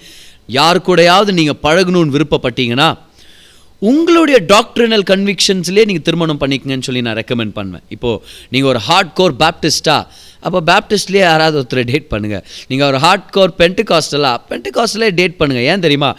யார் 0.59 0.85
கூடயாவது 0.89 1.31
நீங்கள் 1.41 1.61
பழகணும்னு 1.67 2.15
விருப்பப்பட்டீங்கன்னா 2.17 2.91
உங்களுடைய 3.83 4.37
டாக்டரினல் 4.53 5.05
கன்விக்ஷன்ஸ்லேயே 5.11 5.87
நீங்கள் 5.89 6.07
திருமணம் 6.07 6.39
பண்ணிக்கங்கன்னு 6.43 6.87
சொல்லி 6.87 7.03
நான் 7.07 7.19
ரெக்கமெண்ட் 7.19 7.55
பண்ணுவேன். 7.59 7.85
இப்போது 7.95 8.21
நீங்கள் 8.53 8.71
ஒரு 8.73 8.81
ஹார்ட் 8.89 9.13
கோர் 9.19 9.35
பேப்டிஸ்டாக 9.43 10.03
அப்போ 10.47 10.61
பேப்டிஸ்ட்லேயே 10.71 11.25
யாராவது 11.29 11.57
ஒருத்தரை 11.61 11.85
டேட் 11.91 12.09
பண்ணுங்கள் 12.11 12.43
நீங்கள் 12.71 12.89
ஒரு 12.89 12.99
ஹார்ட் 12.99 13.31
கோர் 13.31 13.53
பென்டிகாஸ்டலா 13.59 14.33
பென்டிகாஸ்டலே 14.51 15.09
டேட் 15.21 15.37
பண்ணுங்கள் 15.39 15.67
ஏன் 15.73 15.81
தெரியுமா? 15.81 16.11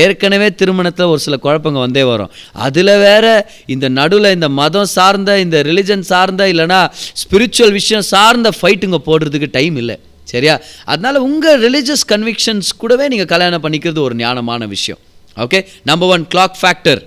ஏற்கனவே 0.00 0.48
திருமணத்தில் 0.54 1.06
ஒரு 1.06 1.18
சில 1.18 1.36
குழப்பங்க 1.42 1.78
வந்தே 1.86 2.04
வரும். 2.04 2.30
அதில் 2.66 2.92
வேற 2.98 3.26
இந்த 3.66 3.88
நடுவில் 3.88 4.30
இந்த 4.32 4.48
மதம் 4.60 4.90
சார்ந்த 4.96 5.40
இந்த 5.40 5.62
ரிலிஜன் 5.62 6.04
சார்ந்த 6.12 6.48
இல்லைனா 6.52 6.80
ஸ்பிரிச்சுவல் 7.22 7.72
விஷயம் 7.72 8.06
சார்ந்த 8.12 8.50
ஃபைட்டுங்க 8.60 9.00
போடுறதுக்கு 9.06 9.48
டைம் 9.50 9.76
இல்லை. 9.76 9.98
சரியா? 10.24 10.54
அதனால் 10.84 11.18
உங்கள் 11.28 11.60
ரிலீஜியஸ் 11.66 12.06
கன்விக்ஷன்ஸ் 12.08 12.70
கூடவே 12.76 13.08
நீங்கள் 13.08 13.32
கல்யாணம் 13.34 13.62
பண்ணிக்கிறது 13.62 13.98
ஒரு 13.98 14.16
ஞானமான 14.16 14.66
விஷயம். 14.68 15.00
Okay 15.36 15.58
number 15.84 16.08
one 16.08 16.26
clock 16.34 16.56
factor 16.62 17.00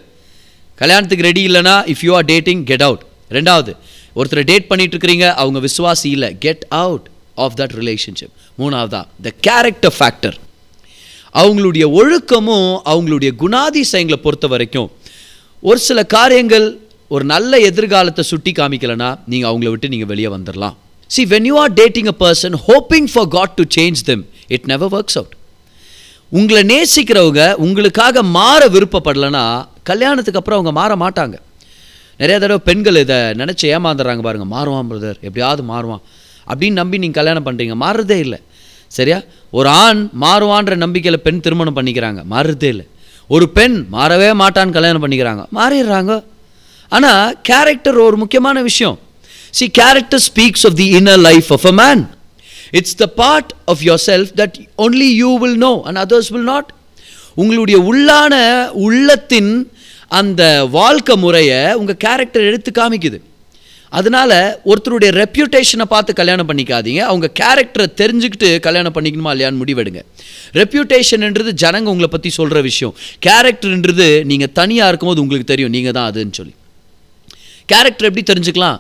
கல்யாணத்துக்கு 0.82 1.26
ரெடி 1.26 1.42
இல்லைனா 1.48 1.78
if 1.94 2.04
you 2.08 2.12
are 2.16 2.26
dating 2.26 2.62
get 2.64 2.82
out 2.82 3.04
ரெண்டாவது 3.38 3.72
ஒருத்தரை 4.16 4.44
டேட் 4.52 4.68
பண்ணிட்டு 4.68 4.96
இருக்கிறீங்க 4.96 5.28
அவங்க 5.42 5.60
விசுவாசி 5.68 6.10
இல்லை. 6.18 6.30
Get 6.46 6.66
out 6.84 7.08
of 7.46 7.56
that 7.60 7.74
relationship 7.82 8.34
மூணாவதா 8.62 9.02
த 9.26 9.34
கேரக்டர் 9.48 9.96
ஃபேக்டர் 9.98 10.38
அவங்களுடைய 11.36 11.86
ஒழுக்கமும் 12.00 12.72
அவங்களுடைய 12.92 13.32
குணாதிசயங்களை 13.44 14.20
பொறுத்த 14.26 14.48
வரைக்கும் 14.54 14.90
ஒரு 15.64 15.80
சில 15.88 16.00
காரியங்கள் 16.18 16.68
ஒரு 17.16 17.24
நல்ல 17.34 17.60
எதிர்காலத்தை 17.70 18.24
சுட்டி 18.32 18.52
காமிக்கலைன்னா 18.60 19.10
நீங்கள் 19.32 19.50
அவங்கள 19.52 19.70
விட்டு 19.74 19.92
நீங்கள் 19.94 20.10
வெளியே 20.12 20.30
வந்துடலாம் 20.36 20.76
see 21.16 21.24
when 21.34 21.48
you 21.50 21.56
are 21.64 21.74
dating 21.82 22.10
a 22.14 22.16
person 22.24 22.56
hoping 22.68 23.10
for 23.14 23.30
God 23.36 23.54
to 23.60 23.64
change 23.78 24.02
them 24.10 24.24
it 24.56 24.68
never 24.72 24.94
works 24.98 25.18
out 25.22 25.36
உங்களை 26.32 26.62
நேசிக்கிறவங்க 26.74 27.44
உங்களுக்காக 27.66 28.24
மாற 28.38 28.62
விருப்பப்படலைன்னா 28.76 29.46
கல்யாணத்துக்கு 29.90 30.40
அப்புறம் 30.42 30.60
அவங்க 30.60 30.74
மாற 30.80 30.96
மாட்டாங்க. 31.06 31.36
நிறைய 32.20 32.40
தடவை 32.40 32.62
பெண்கள் 32.70 32.96
இதை 32.96 33.18
நினச்சி 33.42 33.66
ஏமாந்துடுறாங்க 33.76 34.22
பாருங்கள் 34.28 34.52
மாறுவான் 34.56 34.90
பிரதர் 34.92 35.20
எப்படியாவது 35.28 35.64
மாறுவான். 35.72 36.04
அப்படின்னு 36.52 36.80
நம்பி 36.82 36.98
நீங்கள் 36.98 37.20
கல்யாணம் 37.20 37.46
பண்ணுறீங்க 37.46 37.76
மாறுறதே 37.86 38.18
இல்லை. 38.26 38.40
சரியா? 38.98 39.20
ஒரு 39.58 39.70
ஆண் 39.70 40.02
மாறுவான்ற 40.22 40.76
நம்பிக்கையில் 40.76 41.22
பெண் 41.22 41.40
திருமணம் 41.40 41.76
பண்ணிக்கிறாங்க. 41.76 42.22
மாறுறதே 42.34 42.70
இல்லை. 42.74 42.86
ஒரு 43.28 43.50
பெண் 43.50 43.78
மாறவே 43.92 44.30
மாட்டான்னு 44.42 44.76
கல்யாணம் 44.78 45.04
பண்ணிக்கிறாங்க. 45.04 45.44
மாறிடுறாங்க. 45.58 46.14
ஆனால் 46.92 47.38
கேரக்டர் 47.50 48.00
ஒரு 48.08 48.18
முக்கியமான 48.18 48.62
விஷயம். 48.62 48.98
See 49.58 49.66
character 49.82 50.24
speaks 50.30 50.66
of 50.70 50.76
the 50.76 50.88
inner 51.00 51.22
life 51.30 51.50
of 51.52 51.66
a 51.66 51.74
man 51.84 52.02
it's 52.72 52.96
the 52.96 53.08
part 53.22 53.52
of 53.66 53.82
yourself 54.06 54.32
that 54.42 54.58
only 54.86 55.10
you 55.24 55.32
will 55.44 55.60
know 55.68 55.74
and 55.88 55.98
others 55.98 56.30
will 56.36 56.50
not 56.54 56.70
உங்களுடைய 57.36 57.78
உள்ளான 57.92 58.36
உள்ளத்தின் 58.88 59.52
அந்த 60.12 60.44
வாழ்க்கை 60.78 61.16
முறையை 61.24 61.60
உங்கள் 61.80 62.00
கேரக்டர் 62.06 62.48
எடுத்து 62.50 62.72
காமிக்குது. 62.80 63.20
அதனால 63.98 64.32
ஒருத்தருடைய 64.70 65.12
ரெப்யூட்டேஷனை 65.22 65.86
பார்த்து 65.94 66.12
கல்யாணம் 66.20 66.48
பண்ணிக்காதீங்க. 66.50 67.02
அவங்க 67.12 67.28
கேரக்டரை 67.42 67.88
தெரிஞ்சுக்கிட்டு 68.02 68.50
கல்யாணம் 68.68 68.96
பண்ணிக்கணுமா 68.96 69.32
இல்லையான்னு 69.34 69.62
முடிவெடுங்க. 69.62 70.02
ரெப்யூட்டேஷன்ன்றது 70.60 71.52
ஜனங்க 71.64 71.90
உங்களை 71.94 72.10
பற்றி 72.16 72.30
சொல்கிற 72.40 72.62
விஷயம். 72.70 72.94
கேரக்டர்ன்றது 73.28 74.08
நீங்கள் 74.32 74.54
தனியாக 74.60 74.92
இருக்கும்போது 74.92 75.24
உங்களுக்கு 75.24 75.52
தெரியும். 75.54 75.74
நீங்கள் 75.78 75.96
தான் 75.98 76.10
அதுன்னு 76.12 76.38
சொல்லி. 76.40 76.54
கேரக்டர் 77.74 78.10
எப்படி 78.10 78.26
தெரிஞ்சுக்கலாம்? 78.32 78.80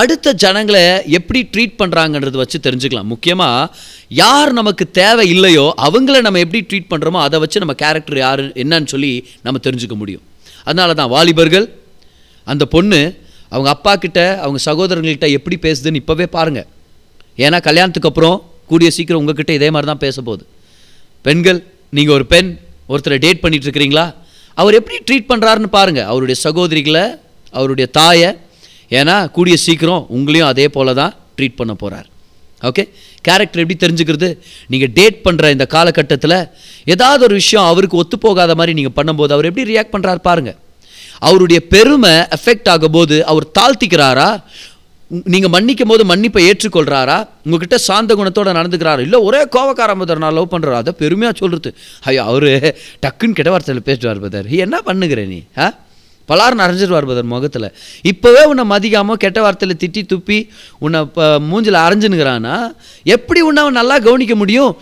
அடுத்த 0.00 0.32
ஜனங்களை 0.42 0.82
எப்படி 1.18 1.40
ட்ரீட் 1.52 1.78
பண்ணுறாங்கன்றது 1.80 2.36
வச்சு 2.40 2.58
தெரிஞ்சுக்கலாம். 2.66 3.08
முக்கியமாக 3.12 3.70
யார் 4.22 4.50
நமக்கு 4.58 4.84
தேவை 5.00 5.24
இல்லையோ 5.34 5.66
அவங்கள 5.86 6.20
நம்ம 6.26 6.40
எப்படி 6.46 6.60
ட்ரீட் 6.70 6.90
பண்ணுறோமோ 6.92 7.20
அதை 7.28 7.38
வச்சு 7.44 7.62
நம்ம 7.64 7.74
கேரக்டர் 7.84 8.20
யார் 8.26 8.42
என்னன்னு 8.64 8.92
சொல்லி 8.94 9.12
நம்ம 9.46 9.60
தெரிஞ்சுக்க 9.66 9.96
முடியும். 10.02 10.24
அதனால 10.66 10.94
தான் 10.94 11.10
வாலிபர்கள் 11.10 11.66
அந்த 12.46 12.64
பொண்ணு 12.70 13.00
அவங்க 13.52 13.68
அப்பா 13.70 13.92
கிட்ட 13.96 14.20
அவங்க 14.42 14.58
சகோதரங்கள்கிட்ட 14.64 15.28
எப்படி 15.32 15.56
பேசுதுன்னு 15.62 16.00
இப்போவே 16.02 16.26
பாருங்கள் 16.30 16.68
ஏன்னா 17.38 17.58
கல்யாணத்துக்கு 17.60 18.10
அப்புறம் 18.10 18.36
கூடிய 18.70 18.88
சீக்கிரம் 18.90 19.20
உங்ககிட்ட 19.20 19.52
இதே 19.52 19.68
மாதிரி 19.70 19.88
தான் 19.88 20.02
பேச 20.02 20.16
போகுது 20.22 20.44
பெண்கள் 21.24 21.58
நீங்கள் 21.92 22.14
ஒரு 22.14 22.26
பெண் 22.26 22.50
ஒருத்தரை 22.88 23.18
டேட் 23.18 23.40
பண்ணிட்டு 23.40 23.66
இருக்கிறீங்களா? 23.66 24.04
அவர் 24.56 24.74
எப்படி 24.74 24.96
ட்ரீட் 25.08 25.30
பண்ணுறாருன்னு 25.30 25.70
பாருங்கள் 25.70 26.08
அவருடைய 26.08 26.36
சகோதரிகளை 26.40 27.04
அவருடைய 27.54 27.86
தாயை 27.92 28.30
ஏன்னா 28.90 29.16
கூடிய 29.30 29.56
சீக்கிரம் 29.58 30.06
உங்களையும் 30.10 30.48
அதே 30.48 30.66
போல 30.68 30.94
தான் 30.94 31.12
ட்ரீட் 31.36 31.58
பண்ண 31.60 31.72
போகிறார் 31.74 32.08
ஓகே 32.60 32.84
கேரக்டர் 33.24 33.62
எப்படி 33.62 33.78
தெரிஞ்சுக்கிறது? 33.80 34.28
நீங்கள் 34.68 34.92
டேட் 34.94 35.18
பண்ணுற 35.24 35.50
இந்த 35.50 35.66
காலகட்டத்தில் 35.70 36.36
ஏதாவது 36.86 37.22
ஒரு 37.24 37.36
விஷயம் 37.38 37.68
அவருக்கு 37.68 37.96
ஒத்து 37.98 38.18
போகாத 38.20 38.54
மாதிரி 38.54 38.74
நீங்கள் 38.78 38.96
பண்ணும்போது 38.96 39.32
அவர் 39.32 39.48
எப்படி 39.48 39.70
ரியாக்ட் 39.70 39.94
பண்ணுறாரு 39.94 40.22
பாருங்கள் 40.24 40.58
அவருடைய 41.22 41.60
பெருமை 41.72 42.12
எஃபெக்ட் 42.36 42.70
ஆகும்போது 42.72 43.16
அவர் 43.30 43.46
தாழ்த்திக்கிறாரா? 43.58 44.28
நீங்கள் 45.26 45.52
மன்னிக்கும் 45.52 45.90
போது 45.90 46.02
மன்னிப்பை 46.08 46.42
ஏற்றுக்கொள்கிறாரா 46.48 47.16
உங்ககிட்ட 47.44 47.76
சாந்த 47.86 48.14
குணத்தோடு 48.14 48.58
நடந்துக்கிறாரா? 48.58 49.02
இல்லை 49.06 49.18
ஒரே 49.26 49.40
கோவக்கார 49.54 49.94
முதல் 49.96 50.22
நான் 50.24 50.36
லவ் 50.36 50.52
பண்ணுறாரு 50.52 50.78
அதை 50.78 50.92
பெருமையாக 50.98 51.34
சொல்கிறது 51.38 51.70
ஐயோ 52.04 52.22
அவர் 52.28 52.48
டக்குன்னு 53.04 53.36
கெட்ட 53.38 53.52
வார்த்தையில் 53.52 53.88
பேசுவார் 53.88 54.22
பதார் 54.24 54.50
என்ன 54.64 54.76
பண்ணுகிற 54.86 55.24
நீ 55.26 55.40
ஆ? 55.58 55.66
பலார் 56.30 56.56
அரைஞ்சிருவார் 56.64 57.08
பதர் 57.10 57.30
முகத்தில். 57.34 57.68
இப்போவே 58.10 58.42
உன்னை 58.50 58.64
மதிக்காமல் 58.72 59.20
கெட்ட 59.24 59.38
வார்த்தையில் 59.44 59.80
திட்டி 59.82 60.02
துப்பி 60.12 60.38
உன்னை 60.84 60.98
இப்போ 61.06 61.24
மூஞ்சில் 61.50 61.78
அரைஞ்சுனுங்கிறானா 61.84 62.56
எப்படி 63.14 63.40
உன்னை 63.48 63.62
அவன் 63.64 63.78
நல்லா 63.80 63.96
கவனிக்க 64.08 64.34
முடியும்? 64.42 64.74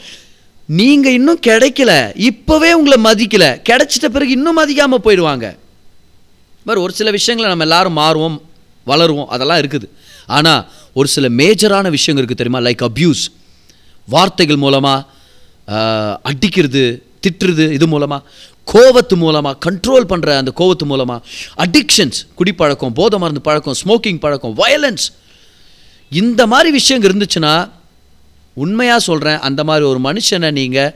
நீங்கள் 0.79 1.17
இன்னும் 1.19 1.41
கிடைக்கல. 1.49 1.93
இப்போவே 2.31 2.71
உங்களை 2.79 2.99
மதிக்கல. 3.09 3.45
கிடைச்சிட்ட 3.69 4.09
பிறகு 4.17 4.37
இன்னும் 4.39 4.59
மதிக்காமல் 4.61 5.05
போயிடுவாங்க. 5.07 5.47
மாதிரி 6.67 6.81
ஒரு 6.87 6.93
சில 6.99 7.11
விஷயங்களை 7.19 7.51
நம்ம 7.53 7.67
எல்லாரும் 7.69 7.99
மாறுவோம் 8.03 8.37
வளருவோம் 8.91 9.31
அதெல்லாம் 9.35 9.61
இருக்குது. 9.63 9.87
ஆனால் 10.37 10.63
ஒரு 10.99 11.09
சில 11.15 11.27
மேஜரான 11.41 11.87
விஷயங்கள் 11.97 12.23
இருக்குது 12.23 12.43
தெரியுமா? 12.43 12.61
லைக் 12.67 12.85
அப்யூஸ் 12.89 13.23
வார்த்தைகள் 14.15 14.63
மூலமாக 14.65 15.17
அடிக்கிறது 16.31 16.83
திட்டுறது 17.25 17.65
இது 17.77 17.87
மூலமாக 17.95 18.23
கோவத்து 18.75 19.17
மூலமாக 19.17 19.57
கண்ட்ரோல் 19.67 20.07
பண்ணுற 20.13 20.37
அந்த 20.37 20.53
கோவத்து 20.61 20.85
மூலமாக 20.85 21.21
அடிக்ஷன்ஸ் 21.65 22.21
குடிப்பழக்கம் 22.35 22.97
போதை 23.01 23.19
மருந்து 23.19 23.43
பழக்கம் 23.49 23.79
ஸ்மோக்கிங் 23.83 24.21
பழக்கம் 24.25 24.55
வயலன்ஸ் 24.61 25.07
இந்த 26.13 26.43
மாதிரி 26.47 26.71
விஷயங்கள் 26.71 27.11
இருந்துச்சுன்னா 27.11 27.55
உண்மையாக 28.57 29.01
சொல்கிறேன் 29.09 29.41
அந்த 29.49 29.61
மாதிரி 29.65 29.85
ஒரு 29.85 30.01
மனுஷனை 30.09 30.51
நீங்கள் 30.51 30.93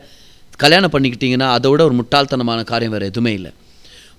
கல்யாணம் 0.62 0.92
பண்ணிக்கிட்டீங்கன்னா 0.94 1.48
அதை 1.56 1.68
விட 1.70 1.82
ஒரு 1.88 1.94
முட்டாள்தனமான 1.98 2.60
காரியம் 2.70 2.94
வேறு 2.94 3.08
எதுவுமே 3.10 3.32
இல்லை. 3.38 3.52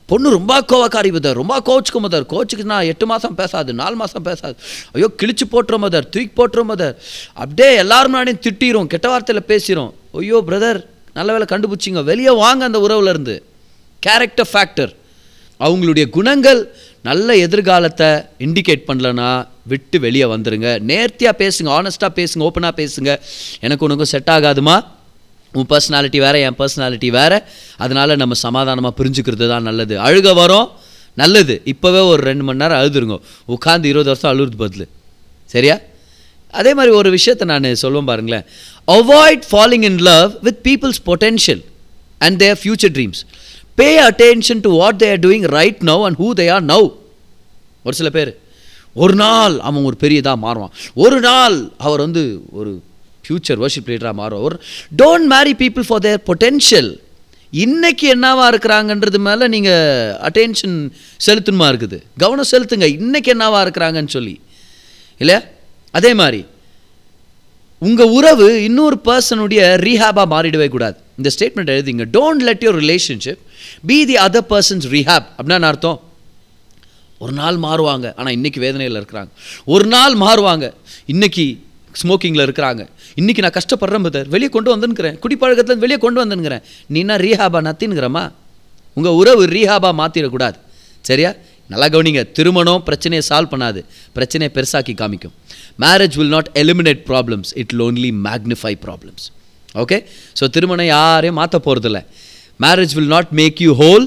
பொண்ணு 0.10 0.29
ரொம்ப 0.29 0.53
கோவக்காரி 0.72 1.10
மதர் 1.15 1.38
ரொம்ப 1.41 1.55
கோச்சுக்கு 1.67 2.00
மதர் 2.05 2.25
கோச்சுக்குன்னா 2.33 2.77
எட்டு 2.91 3.05
மாதம் 3.12 3.36
பேசாது 3.36 3.74
நாலு 3.81 3.95
மாதம் 3.95 4.25
பேசாது. 4.29 4.55
ஐயோ 4.95 5.07
கிழிச்சு 5.22 5.45
போட்டுரும் 5.53 5.83
மதர் 5.86 6.10
தூக்கி 6.13 6.31
போட்டுரும் 6.39 6.69
மதர் 6.72 6.95
அப்படியே 7.33 7.69
எல்லாரும் 7.83 8.15
நாடையும் 8.17 8.41
திட்டிரும் 8.48 8.89
கெட்ட 8.93 9.07
வார்த்தையில் 9.13 9.48
பேசிடும் 9.51 9.91
ஐயோ 10.22 10.39
பிரதர் 10.50 10.81
நல்ல 11.13 11.32
வேலை 11.32 11.48
கண்டுபிடிச்சிங்க. 11.50 12.03
வெளியே 12.03 12.29
வாங்க 12.43 12.65
அந்த 12.65 12.79
உறவுலேருந்து 12.88 13.36
கேரக்டர் 14.00 14.50
ஃபேக்டர் 14.53 14.91
அவங்களுடைய 15.60 16.10
குணங்கள் 16.10 16.62
நல்ல 17.01 17.36
எதிர்காலத்தை 17.36 18.08
இண்டிகேட் 18.46 18.88
பண்ணலன்னா 18.88 19.29
விட்டு 19.72 20.00
வெளியே 20.00 20.25
வந்துடுங்க 20.25 20.79
நேர்த்தியாக 20.89 21.36
பேசுங்க 21.41 21.70
ஆனஸ்ட்டாக 21.77 22.12
பேசுங்க 22.20 22.43
ஓப்பனாக 22.48 22.74
பேசுங்க. 22.82 23.12
எனக்கு 23.60 23.86
உனக்கும் 23.86 24.12
செட் 24.13 24.32
ஆகாதுமா? 24.36 24.75
உன் 25.53 25.67
பர்சனாலிட்டி 25.70 26.17
வேறு 26.17 26.41
என் 26.41 26.58
பர்சனாலிட்டி 26.60 27.10
வேறு. 27.10 27.38
அதனால் 27.77 28.15
நம்ம 28.15 28.34
சமாதானமாக 28.34 29.03
புரிஞ்சுக்கிறது 29.03 29.48
தான் 29.48 29.67
நல்லது. 29.70 30.00
அழுக 30.00 30.34
வரும் 30.34 30.70
நல்லது. 31.13 31.62
இப்போவே 31.65 32.01
ஒரு 32.12 32.22
ரெண்டு 32.24 32.43
மணி 32.43 32.58
நேரம் 32.58 32.79
அழுதுருங்க. 32.82 33.17
உட்காந்து 33.48 33.86
இருபது 33.91 34.10
வருஷம் 34.12 34.32
அழுகுறது 34.34 34.58
பதில். 34.58 34.88
சரியா? 35.46 35.79
அதே 36.60 36.72
மாதிரி 36.77 36.93
ஒரு 37.00 37.10
விஷயத்தை 37.17 37.45
நான் 37.51 37.67
சொல்லுவேன் 37.81 38.10
பாருங்களேன். 38.12 38.45
Avoid 38.98 39.45
falling 39.51 39.86
in 39.89 40.00
love 40.10 40.31
with 40.41 40.60
people's 40.67 41.01
potential 41.10 41.63
and 42.17 42.38
their 42.43 42.60
future 42.63 42.93
dreams 42.98 43.22
pay 43.81 43.89
attention 44.10 44.62
to 44.62 44.72
what 44.81 45.01
they 45.03 45.10
are 45.15 45.22
doing 45.25 45.48
right 45.57 45.81
now 45.91 46.03
and 46.07 46.19
who 46.19 46.29
they 46.41 46.48
are 46.55 46.65
now 46.65 46.88
ஒரு 47.83 47.95
சில 48.00 48.10
பேர் 48.10 48.31
ஒரு 48.93 49.15
நாள் 49.15 49.60
அவன் 49.60 49.83
ஒரு 49.83 49.98
பெரிய 49.98 50.22
இதாக 50.22 50.39
மாறுவான். 50.45 50.74
ஒரு 50.93 51.19
நாள் 51.19 51.55
அவர் 51.77 52.00
வந்து 52.00 52.24
ஒரு 52.51 52.81
ஃப்யூச்சர் 53.24 53.62
வர்ஷிப் 53.63 53.89
லீடராக 53.91 54.15
மாறுவார் 54.19 54.48
ஒரு 54.48 54.57
don't 54.98 55.27
marry 55.36 55.53
people 55.53 55.88
for 55.88 56.01
their 56.01 56.24
potential 56.27 56.91
இன்றைக்கி 57.53 58.07
என்னவாக 58.13 58.51
இருக்கிறாங்கன்றது 58.51 59.17
மேலே 59.17 59.48
நீங்கள் 59.48 60.15
அட்டென்ஷன் 60.29 60.77
செலுத்தணுமா 61.25 61.67
இருக்குது? 61.72 61.98
கவனம் 62.17 62.51
செலுத்துங்க. 62.51 62.88
இன்னைக்கு 63.00 63.31
என்னவாக 63.31 63.63
இருக்கிறாங்கன்னு 63.65 64.13
சொல்லி. 64.17 64.41
இல்லையா? 65.17 65.41
அதே 65.94 66.12
மாதிரி 66.14 66.46
உங்கள் 67.80 68.12
உறவு 68.20 68.64
இன்னொரு 68.64 68.98
பர்சனுடைய 69.06 69.62
ரீஹாபாக 69.86 70.26
மாறிடவே 70.34 70.68
கூடாது. 70.68 70.98
இந்த 71.18 71.30
ஸ்டேட்மெண்ட் 71.36 71.72
எழுதிங்க. 71.76 72.06
Don't 72.14 72.44
let 72.48 72.64
your 72.66 72.82
relationship 72.84 73.42
be 73.86 74.06
the 74.06 74.16
other 74.16 74.48
person's 74.50 74.88
rehab 74.90 75.26
அப்படின்னா 75.38 75.62
அர்த்தம்? 75.62 76.00
ஒரு 77.20 77.34
நாள் 77.34 77.56
மாறுவாங்க. 77.56 78.14
ஆனால் 78.16 78.34
இன்றைக்கி 78.34 78.60
வேதனையில் 78.60 78.98
இருக்கிறாங்க. 79.02 79.28
ஒரு 79.66 79.86
நாள் 79.86 80.14
மாறுவாங்க. 80.14 80.74
இன்றைக்கி 81.08 81.46
ஸ்மோக்கிங்கில் 82.04 82.46
இருக்கிறாங்க. 82.48 82.88
இன்னைக்கு 83.16 83.42
நான் 83.42 83.58
கஷ்டப்படுறேன் 83.60 84.04
பதர் 84.04 84.28
வெளியே 84.28 84.50
கொண்டு 84.50 84.78
வந்துன்னுக்கிறேன். 84.78 85.20
குடிப்பழக்கத்தில் 85.20 85.78
வெளியே 85.78 85.98
கொண்டு 85.98 86.26
வந்துன்னுக்கிறேன். 86.26 86.64
நீனா 86.88 87.16
ரீஹாபா 87.16 87.60
நத்தின்னுக்கிறமா? 87.70 88.32
உங்கள் 88.94 89.12
உறவு 89.12 89.48
ரீஹாபாக 89.48 89.94
மாற்றிடக்கூடாது 90.02 90.60
சரியா? 91.02 91.34
நல்லா 91.70 91.88
கவனிங்க. 91.93 92.22
திருமணம் 92.38 92.84
பிரச்சனையை 92.88 93.24
சால்வ் 93.29 93.51
பண்ணாது. 93.53 93.79
பிரச்சனையை 94.17 94.51
பெருசாக்கி 94.58 94.93
காமிக்கும். 95.01 95.34
Marriage 95.84 96.15
will 96.20 96.34
not 96.36 96.50
eliminate 96.62 97.03
problems 97.10 97.51
it 97.62 97.74
only 97.86 98.10
magnify 98.27 98.74
problems 98.86 99.25
okay 99.84 99.98
so 100.39 100.46
திருமணம் 100.55 100.89
யாரையும் 100.96 101.39
மாற்ற 101.41 101.58
போகிறதில்ல 101.67 102.00
marriage 102.60 102.93
will 102.98 103.13
not 103.15 103.32
make 103.39 103.62
you 103.65 103.72
whole 103.84 104.05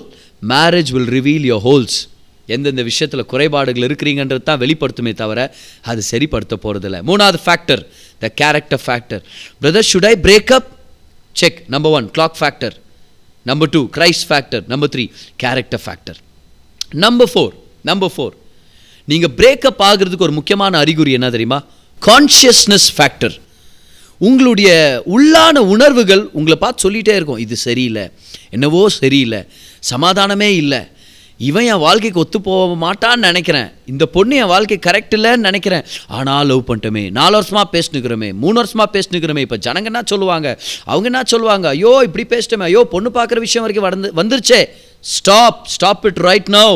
marriage 0.52 0.90
will 0.96 1.10
reveal 1.16 1.46
your 1.50 1.64
holes 1.68 1.96
எந்தெந்த 2.48 2.82
விஷயத்தில் 2.88 3.28
குறைபாடுகள் 3.32 3.86
இருக்கிறீங்கன்றது 3.88 4.44
தான் 4.50 4.60
வெளிப்படுத்துமே 4.62 5.12
தவிர 5.22 5.38
அது 5.90 6.00
சரிப்படுத்த 6.12 6.54
போகிறதில்ல 6.64 6.98
மூணாவது 7.08 7.38
factor 7.46 7.82
the 8.22 8.30
character 8.40 8.82
factor 8.84 9.22
brother 9.62 9.88
should 9.90 10.08
I 10.10 10.14
break 10.26 10.52
up 10.58 10.68
check 11.36 11.58
number 11.74 11.94
one 11.98 12.06
clock 12.16 12.38
factor 12.40 12.76
number 13.46 13.72
two 13.74 13.82
Christ 13.96 14.26
factor 14.30 14.64
number 14.72 14.92
three 14.94 15.06
character 15.44 15.82
factor 15.86 16.20
number 16.90 17.30
four 17.34 17.52
number 17.82 18.12
four 18.16 18.30
நீங்கள் 19.04 19.30
பிரேக்கப் 19.36 19.82
ஆகிறதுக்கு 19.82 20.20
ஒரு 20.20 20.32
முக்கியமான 20.32 20.78
அறிகுறி 20.78 21.12
என்ன 21.12 21.30
தெரியுமா? 21.30 21.64
கான்ஷியஸ்னஸ் 22.06 22.88
ஃபேக்டர் 22.96 23.40
உங்களுடைய 24.18 25.02
உள்ளான 25.06 25.58
உணர்வுகள் 25.58 26.28
உங்களை 26.32 26.58
பார்த்து 26.58 26.90
சொல்லிகிட்டே 26.90 27.14
இருக்கும். 27.14 27.38
இது 27.38 27.56
சரியில்லை. 27.56 28.10
என்னவோ 28.50 28.88
சரியில்லை. 28.88 29.44
சமாதானமே 29.90 30.40
இல்லை. 30.40 30.95
இவன் 31.38 31.66
என் 31.72 31.82
வாழ்க்கைக்கு 31.84 32.20
ஒத்து 32.20 32.40
போக 32.40 32.74
மாட்டான்னு 32.84 33.26
நினைக்கிறேன். 33.28 33.68
இந்த 33.92 34.04
பொண்ணு 34.06 34.36
என் 34.36 34.50
வாழ்க்கை 34.52 34.78
கரெக்ட் 34.86 35.14
இல்லைன்னு 35.16 35.46
நினைக்கிறேன். 35.48 35.84
ஆனால் 36.16 36.46
லவ் 36.46 36.62
பண்ணிட்டோமே. 36.68 37.10
நாலு 37.10 37.34
வருஷமாக 37.38 37.66
பேசினுக்கிறோமே. 37.74 38.34
மூணு 38.42 38.54
வருஷமாக 38.54 38.88
பேசினுக்கிறோமே. 38.94 39.42
இப்போ 39.46 39.58
ஜனங்க 39.66 39.90
என்ன 39.92 40.02
சொல்லுவாங்க? 40.12 40.58
அவங்க 40.84 41.06
என்ன 41.12 41.22
சொல்லுவாங்க? 41.32 41.68
ஐயோ 41.68 41.92
இப்படி 42.08 42.24
பேசிட்டோமே. 42.36 42.66
ஐயோ 42.70 42.84
பொண்ணு 42.94 43.10
பார்க்குற 43.18 43.38
விஷயம் 43.46 43.64
வரைக்கும் 43.66 43.88
வந்து 43.88 44.12
வந்துருச்சே. 44.20 44.60
Stop 45.00 45.58
stop 45.74 46.06
it 46.10 46.22
right 46.28 46.48
no 46.58 46.66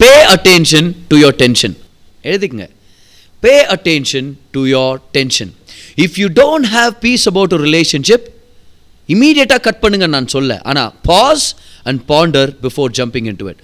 pay 0.00 0.12
attention 0.34 0.90
to 1.08 1.16
your 1.24 1.36
tension 1.42 1.74
எழுதிக்கங்க. 2.24 2.68
Pay 3.42 3.54
attention 3.76 4.28
to 4.56 4.62
your 4.74 4.98
tension 5.18 5.52
if 6.04 6.18
you 6.22 6.28
don't 6.42 6.68
have 6.76 6.92
peace 7.06 7.26
about 7.32 7.56
a 7.58 7.60
relationship 7.66 8.28
இமீடியட்டாக 9.14 9.60
கட் 9.66 9.82
பண்ணுங்க 9.82 10.06
நான் 10.14 10.32
சொல்ல. 10.36 10.60
ஆனால் 10.70 10.90
pause 11.10 11.46
and 11.88 12.00
ponder 12.12 12.50
before 12.64 12.90
jumping 12.98 13.28
into 13.42 13.48
it 13.52 13.62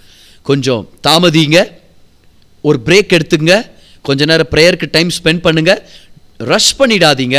கொஞ்சம் 0.50 0.82
தாமதிங்க. 1.06 1.58
ஒரு 2.68 2.78
break 2.86 3.16
எடுத்துங்க. 3.18 3.54
கொஞ்ச 4.08 4.24
நேரம் 4.30 4.50
ப்ரேயருக்கு 4.54 4.88
டைம் 4.96 5.10
ஸ்பெண்ட் 5.18 5.42
பண்ணுங்க. 5.46 5.72
ரஷ் 6.52 6.74
பண்ணிடாதீங்க. 6.80 7.38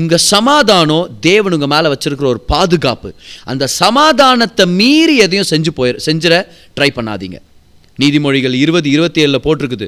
உங்கள் 0.00 0.22
சமாதானம் 0.32 1.08
தேவன் 1.20 1.54
உங்கள் 1.56 1.72
மேலே 1.74 1.88
வச்சுருக்கிற 1.92 2.26
ஒரு 2.34 2.40
பாதுகாப்பு. 2.52 3.10
அந்த 3.44 3.64
சமாதானத்தை 3.66 4.64
மீறி 4.80 5.16
எதையும் 5.24 5.50
செஞ்சு 5.50 5.70
போயிரு 5.76 5.98
செஞ்சிட 6.06 6.36
ட்ரை 6.76 6.88
பண்ணாதீங்க. 6.98 7.38
நீதிமொழிகள் 8.02 8.54
இருபது 8.62 8.88
இருபத்தி 8.94 9.20
ஏழில் 9.24 9.42
போட்டிருக்குது. 9.46 9.86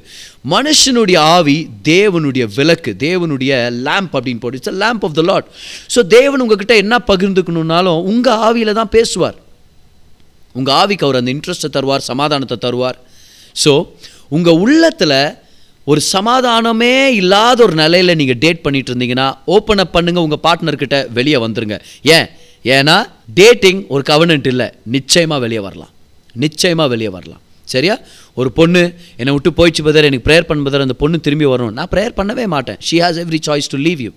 மனுஷனுடைய 0.55 1.19
ஆவி 1.37 1.57
தேவனுடைய 1.91 2.45
விளக்கு 2.59 2.93
தேவனுடைய 3.07 3.53
லேம்ப் 3.87 4.15
அப்படின்னு 4.17 4.43
போட்டு 4.45 4.61
it's 4.61 4.79
lamp 4.83 5.07
of 5.09 5.17
the 5.21 5.25
Lord 5.31 5.49
so 5.95 6.03
தேவன் 6.17 6.43
உங்ககிட்ட 6.45 6.77
என்ன 6.85 6.99
பகிர்ந்துக்கணுன்னாலும் 7.11 8.03
உங்கள் 8.13 8.39
ஆவியில் 8.49 8.79
தான் 8.81 8.93
பேசுவார். 8.97 9.39
உங்கள் 10.55 10.77
ஆவிக்கு 10.83 11.07
அவர் 11.07 11.21
அந்த 11.21 11.31
இன்ட்ரெஸ்ட்டை 11.37 11.71
தருவார் 11.79 12.05
சமாதானத்தை 12.13 12.59
தருவார். 12.67 12.99
ஸோ 13.65 13.73
உங்கள் 14.37 14.59
உள்ளத்தில் 14.65 15.19
ஒரு 15.87 16.01
சமாதானமே 16.15 16.95
இல்லாத 17.21 17.59
ஒரு 17.65 17.75
நிலையில் 17.83 18.17
நீங்கள் 18.21 18.39
டேட் 18.45 18.63
பண்ணிட்டு 18.63 18.91
இருந்தீங்கன்னா 18.93 19.27
ஓப்பன் 19.57 19.83
அப் 19.83 19.93
பண்ணுங்கள் 19.97 20.25
உங்கள் 20.27 20.43
பார்ட்னர்கிட்ட 20.47 20.99
வெளியே 21.19 21.39
வந்துருங்க. 21.45 21.77
ஏன்? 22.17 22.27
ஏன்னா 22.65 22.97
டேட்டிங் 23.41 23.83
ஒரு 23.95 24.03
கவர்னன்ட் 24.13 24.49
இல்லை. 24.53 24.69
நிச்சயமாக 24.97 25.41
வெளியே 25.45 25.61
வரலாம். 25.67 25.93
நிச்சயமாக 26.45 26.89
வெளியே 26.95 27.09
வரலாம். 27.09 27.43
சரியா? 27.73 27.95
ஒரு 28.41 28.51
பொண்ணு 28.59 28.83
என்னை 29.21 29.33
விட்டு 29.37 29.51
போயிடுச்சு 29.59 29.83
பதர் 29.89 30.09
எனக்கு 30.11 30.27
ப்ரேயர் 30.29 30.49
பண்ண 30.49 30.63
பதர் 30.69 30.85
அந்த 30.87 30.97
பொண்ணு 31.03 31.17
திரும்பி 31.27 31.47
வரணும். 31.53 31.75
நான் 31.79 31.91
ப்ரேயர் 31.95 32.17
பண்ணவே 32.21 32.47
மாட்டேன். 32.55 32.79
She 32.89 32.99
has 33.05 33.21
every 33.25 33.41
choice 33.49 33.71
to 33.75 33.81
leave 33.87 34.03
you 34.07 34.13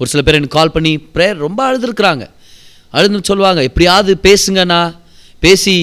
ஒரு 0.00 0.08
சில 0.12 0.22
பேர் 0.26 0.38
எனக்கு 0.40 0.56
கால் 0.58 0.74
பண்ணி 0.76 0.92
ப்ரேயர் 1.16 1.38
ரொம்ப 1.46 1.60
அழுதுருக்குறாங்க. 1.68 2.24
அழுதுன்னு 2.94 3.28
சொல்லுவாங்க 3.30 3.60
எப்படியாவது 3.68 4.12
பேசுங்கண்ணா. 4.26 4.80
பேசி 5.44 5.74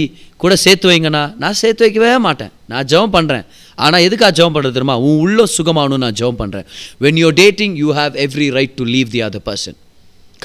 கூட 0.43 0.53
சேர்த்து 0.65 0.87
வைங்கண்ணா. 0.89 1.23
நான் 1.41 1.57
சேர்த்து 1.61 1.83
வைக்கவே 1.85 2.11
மாட்டேன். 2.27 2.51
நான் 2.71 2.85
ஜெபம் 2.91 3.13
பண்ணுறேன் 3.15 3.45
ஆனால் 3.83 4.03
எதுக்காக 4.07 4.31
ஜெபம் 4.37 4.55
பண்ணுறது 4.55 4.75
தெரியுமா? 4.77 4.95
உன் 5.07 5.19
உள்ள 5.25 5.43
சுகமாகணும் 5.57 6.01
நான் 6.05 6.17
ஜெபம் 6.19 6.39
பண்ணுறேன் 6.41 6.65
when 7.03 7.19
you're 7.23 7.35
dating 7.41 7.75
you 7.81 7.89
have 7.99 8.15
every 8.25 8.47
right 8.57 8.73
to 8.79 8.85
leave 8.95 9.09
the 9.15 9.21
other 9.27 9.45
person 9.49 9.77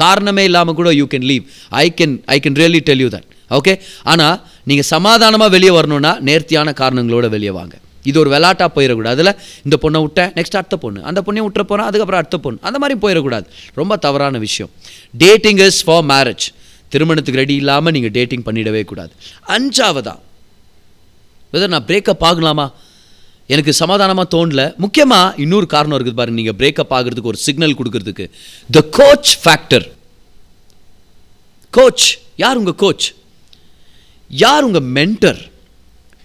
காரணமே 0.02 0.42
இல்லாமல் 0.48 0.76
கூட 0.80 0.90
you 1.00 1.06
can 1.14 1.26
leave 1.30 1.44
I 1.82 1.86
can 2.00 2.14
I 2.34 2.36
can 2.44 2.58
really 2.62 2.80
tell 2.88 3.02
you 3.04 3.08
that 3.16 3.28
okay 3.58 3.74
ஆனால் 4.12 4.36
நீங்கள் 4.68 4.88
சமாதானமாக 4.94 5.50
வெளியே 5.50 5.70
வரணும்னா 5.70 6.18
நேர்த்தியான 6.28 6.70
காரணங்களோட 6.80 7.28
வெளியே 7.28 7.50
வாங்க. 7.50 7.74
இது 8.02 8.18
ஒரு 8.20 8.30
விளாட்டாக 8.30 8.68
போயிடக்கூடாது 8.76 9.14
அதில் 9.16 9.34
இந்த 9.64 9.76
பொண்ணை 9.82 10.00
விட்டேன் 10.04 10.32
நெக்ஸ்ட் 10.32 10.56
அடுத்த 10.60 10.76
பொண்ணு. 10.76 11.00
அந்த 11.08 11.20
பொண்ணையும் 11.26 11.46
விட்டுற 11.46 11.62
போகிறேன் 11.70 11.88
அதுக்கப்புறம் 11.88 12.20
அடுத்த 12.22 12.38
பொண்ணு. 12.38 12.58
அந்த 12.68 12.78
மாதிரி 12.78 12.96
போயிடக்கூடாது 13.04 13.46
ரொம்ப 13.74 13.96
தவறான 13.96 14.38
விஷயம். 14.38 14.70
டேட்டிங் 15.22 15.58
இஸ் 15.58 15.84
ஃபார் 15.84 16.04
மேரேஜ் 16.04 16.46
திருமணத்துக்கு 16.88 17.40
ரெடி 17.40 17.54
இல்லாமல் 17.54 17.92
நீங்கள் 17.92 18.10
டேட்டிங் 18.10 18.44
பண்ணிடவே 18.48 18.84
கூடாது. 18.84 19.12
அஞ்சாவதா? 19.48 20.14
வெதர் 21.52 21.72
நான் 21.74 21.84
பிரேக்கப் 21.84 22.26
ஆகலாமா? 22.30 22.66
எனக்கு 23.46 23.72
சமாதானமாக 23.72 24.28
தோணல. 24.36 24.76
முக்கியமாக 24.76 25.34
இன்னொரு 25.42 25.66
காரணம் 25.66 25.98
இருக்குது 25.98 26.18
பாருங்க. 26.20 26.40
நீங்கள் 26.40 26.58
பிரேக்கப் 26.60 26.94
ஆகிறதுக்கு 26.98 27.30
ஒரு 27.32 27.36
சிக்னல் 27.36 27.76
கொடுக்கறதுக்கு. 27.80 28.26
த 28.70 28.82
கோச் 28.98 29.30
ஃபேக்டர் 29.44 29.86
கோச் 31.70 32.18
யார் 32.36 32.56
உங்கள் 32.56 32.74
கோச் 32.74 33.06
யார் 34.28 34.62
உங்கள் 34.62 34.88
மென்டர் 34.92 35.50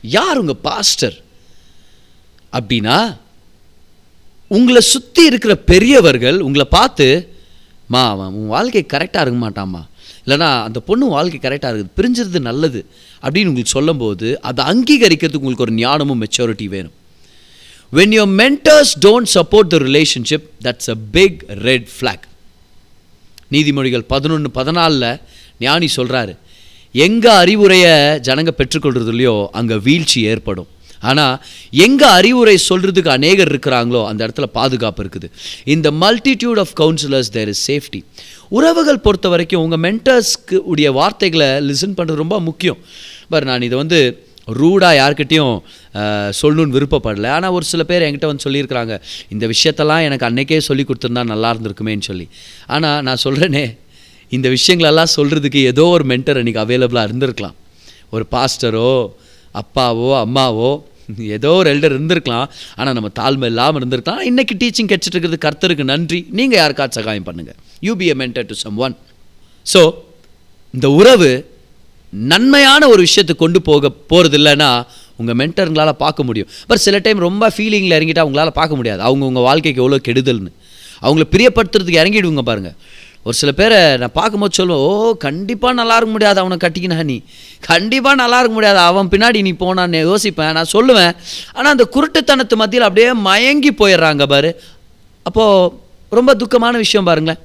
யார் 0.01 0.37
உங்கள் 0.37 0.61
பாஸ்டர் 0.61 1.21
அப்படின்னா 2.53 3.17
உங்களை 4.47 4.81
சுற்றி 4.81 5.25
இருக்கிற 5.25 5.55
பெரியவர்கள் 5.55 6.39
உங்களை 6.39 6.67
பார்த்து 6.69 7.35
மா 7.87 8.09
அவன் 8.09 8.27
உன் 8.27 8.47
வாழ்க்கை 8.47 8.85
கரெக்டாக 8.93 9.21
இருக்க 9.21 9.49
மாட்டாம்மா 9.49 9.89
இல்லைனா 10.25 10.63
அந்த 10.63 10.79
பொண்ணு 10.79 11.05
வாழ்க்கை 11.05 11.51
கரெக்டாக 11.51 11.73
இருக்குது. 11.73 11.89
பிரிஞ்சிருது 11.97 12.39
நல்லது. 12.39 12.85
அப்படின்னு 13.21 13.45
உங்களுக்கு 13.45 13.65
சொல்லும்போது 13.65 14.41
அதை 14.41 14.65
அங்கீகரிக்கிறதுக்கு 14.65 15.41
உங்களுக்கு 15.41 15.63
ஒரு 15.63 15.71
ஞானமும் 15.71 16.21
மெச்சூரிட்டி 16.21 16.65
வேணும். 16.65 16.91
When 17.93 18.13
your 18.17 18.33
mentors 18.41 18.93
don't 19.05 19.29
support 19.33 19.67
the 19.67 19.77
relationship 19.77 20.47
that's 20.63 20.89
a 20.89 20.95
big 21.11 21.45
red 21.47 21.87
flag 21.99 22.25
நீதிமொழிகள் 23.51 24.01
பதினொன்று 24.01 24.51
பதினாலில் 24.55 25.21
ஞானி 25.59 25.89
சொல்கிறாரு 25.95 26.37
எங்கே 27.05 27.31
அறிவுரையை 27.43 27.95
ஜனங்க 28.27 28.51
பெற்றுக்கொள்கிறது 28.59 29.11
இல்லையோ 29.15 29.35
அங்கே 29.59 29.77
வீழ்ச்சி 29.87 30.21
ஏற்படும். 30.33 30.69
ஆனால் 31.09 31.35
எங்கே 31.85 32.07
அறிவுரை 32.17 32.55
சொல்கிறதுக்கு 32.69 33.11
அநேகர் 33.17 33.51
இருக்கிறாங்களோ 33.53 34.01
அந்த 34.09 34.21
இடத்துல 34.25 34.47
பாதுகாப்பு 34.57 35.01
இருக்குது. 35.03 35.27
இந்த 35.75 35.87
multitude 36.03 36.59
of 36.63 36.73
counsellors 36.81 37.31
there 37.37 37.51
is 37.53 37.63
safety 37.69 38.01
உறவுகள் 38.57 39.03
பொறுத்த 39.05 39.27
வரைக்கும் 39.33 39.63
உங்கள் 39.65 39.81
மென்டர்ஸ்க்கு 39.85 40.57
உடைய 40.71 40.89
வார்த்தைகளை 40.99 41.49
லிசன் 41.69 41.95
பண்ணுறது 41.99 42.21
ரொம்ப 42.23 42.37
முக்கியம். 42.49 42.79
பட் 43.33 43.47
நான் 43.49 43.65
இதை 43.67 43.77
வந்து 43.83 43.99
ரூடாக 44.59 44.93
யார்கிட்டையும் 45.01 45.55
சொல்லணும்னு 46.41 46.75
விருப்பப்படலை. 46.77 47.29
ஆனால் 47.37 47.53
ஒரு 47.57 47.65
சில 47.71 47.81
பேர் 47.89 48.05
என்கிட்ட 48.05 48.29
வந்து 48.31 48.45
சொல்லியிருக்கிறாங்க 48.47 48.95
இந்த 49.33 49.45
விஷயத்தெல்லாம் 49.53 50.05
எனக்கு 50.07 50.27
அன்னைக்கே 50.29 50.59
சொல்லி 50.69 50.83
கொடுத்துருந்தா 50.89 51.23
நல்லா 51.33 51.51
இருந்திருக்குமேன்னு 51.53 52.07
சொல்லி. 52.11 52.27
ஆனால் 52.75 52.99
நான் 53.07 53.23
சொல்கிறேனே 53.25 53.65
இந்த 54.37 54.47
விஷயங்களெல்லாம் 54.55 55.11
சொல்கிறதுக்கு 55.17 55.61
ஏதோ 55.71 55.85
ஒரு 55.95 56.05
மென்டர் 56.11 56.39
அன்றைக்கி 56.41 56.61
அவைலபிளாக 56.63 57.07
இருந்திருக்கலாம். 57.09 57.55
ஒரு 58.15 58.25
பாஸ்டரோ 58.35 58.91
அப்பாவோ 59.61 60.09
அம்மாவோ 60.25 60.71
ஏதோ 61.37 61.49
ஒரு 61.59 61.67
எல்டர் 61.73 61.95
இருந்திருக்கலாம். 61.95 62.47
ஆனால் 62.79 62.95
நம்ம 62.97 63.09
தாழ்மை 63.19 63.47
இல்லாமல் 63.51 63.79
இருந்திருக்கலாம். 63.81 64.21
இன்றைக்கி 64.29 64.53
டீச்சிங் 64.61 64.89
கிடச்சிட்டு 64.91 65.15
இருக்கிறது 65.15 65.39
கர்த்தருக்கு 65.45 65.85
நன்றி. 65.93 66.19
நீங்கள் 66.39 66.59
யாருக்காச்சும் 66.61 66.99
சகாயம் 66.99 67.27
பண்ணுங்கள் 67.29 67.57
you 67.87 67.93
be 68.01 68.07
mentor 68.21 68.47
to 68.51 68.57
someone 68.85 68.95
so 69.73 69.81
இந்த 70.77 70.89
உறவு 70.99 71.31
நன்மையான 72.33 72.87
ஒரு 72.93 73.01
விஷயத்தை 73.07 73.33
கொண்டு 73.43 73.59
போக 73.67 73.89
போகிறது 74.11 74.37
இல்லைன்னா 74.39 74.69
உங்கள் 75.21 75.37
மென்டருங்களால் 75.41 75.99
பார்க்க 76.03 76.27
முடியும். 76.29 76.49
பட் 76.69 76.81
சில 76.85 76.95
டைம் 77.05 77.19
ரொம்ப 77.27 77.49
ஃபீலிங்கில் 77.55 77.95
இறங்கிட்டால் 77.97 78.25
அவங்களால 78.25 78.51
பார்க்க 78.59 78.79
முடியாது. 78.79 79.01
அவங்க 79.07 79.23
உங்கள் 79.29 79.45
வாழ்க்கைக்கு 79.47 79.81
எவ்வளோ 79.83 79.99
கெடுதல்னு. 80.07 80.51
அவங்கள 81.05 81.25
பிரியப்படுத்துறதுக்கு 81.33 82.01
இறங்கிடுவங்க 82.01 82.43
பாருங்கள் 82.49 82.75
ஒரு 83.25 83.35
சில 83.39 83.51
பேரை 83.51 83.79
நான் 84.01 84.15
பார்க்கும்போது 84.19 84.57
சொல்லுவேன் 84.59 84.83
ஓ 84.85 84.93
கண்டிப்பாக 85.25 85.73
நல்லா 85.79 85.95
இருக்க 85.97 86.13
முடியாது 86.13 86.39
அவனை 86.43 86.55
கட்டிக்கினா 86.63 87.03
நீ. 87.09 87.17
கண்டிப்பாக 87.69 88.15
நல்லா 88.21 88.37
இருக்க 88.39 88.55
முடியாது. 88.57 88.79
அவன் 88.89 89.09
பின்னாடி 89.13 89.39
நீ 89.47 89.51
போனான்னு 89.63 89.99
யோசிப்பேன் 90.09 90.55
நான் 90.57 90.71
சொல்லுவேன். 90.75 91.13
ஆனால் 91.53 91.71
அந்த 91.75 91.85
குருட்டுத்தனத்து 91.95 92.55
மத்தியில் 92.61 92.87
அப்படியே 92.87 93.09
மயங்கி 93.27 93.71
போயிடுறாங்க 93.81 94.25
பாரு. 94.33 94.51
அப்போது 95.25 95.71
ரொம்ப 96.11 96.31
துக்கமான 96.33 96.77
விஷயம் 96.77 97.07
பாருங்களேன். 97.09 97.41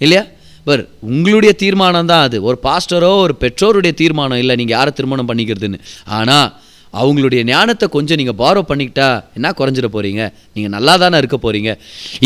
இல்லையா? 0.00 0.24
பர் 0.66 0.82
உங்களுடைய 1.10 1.52
தீர்மானம் 1.62 2.10
தான் 2.12 2.24
அது. 2.26 2.36
ஒரு 2.48 2.58
பாஸ்டரோ 2.66 3.12
ஒரு 3.26 3.34
பெற்றோருடைய 3.44 3.92
தீர்மானம் 4.00 4.40
இல்லை 4.42 4.56
நீங்கள் 4.56 4.76
யாரை 4.78 4.92
திருமணம் 4.98 5.30
பண்ணிக்கிறதுன்னு. 5.30 5.78
ஆனால் 6.18 6.48
அவங்களுடைய 6.94 7.40
ஞானத்தை 7.44 7.86
கொஞ்சம் 7.96 8.18
நீங்கள் 8.20 8.38
பாரோ 8.42 8.60
பண்ணிக்கிட்டா 8.68 9.08
என்ன 9.38 9.48
குறைஞ்சிட 9.58 9.88
போகிறீங்க 9.96 10.22
நீங்கள் 10.54 10.74
நல்லா 10.76 10.96
தானே 10.96 11.18
இருக்க 11.22 11.36
போகிறீங்க 11.36 11.72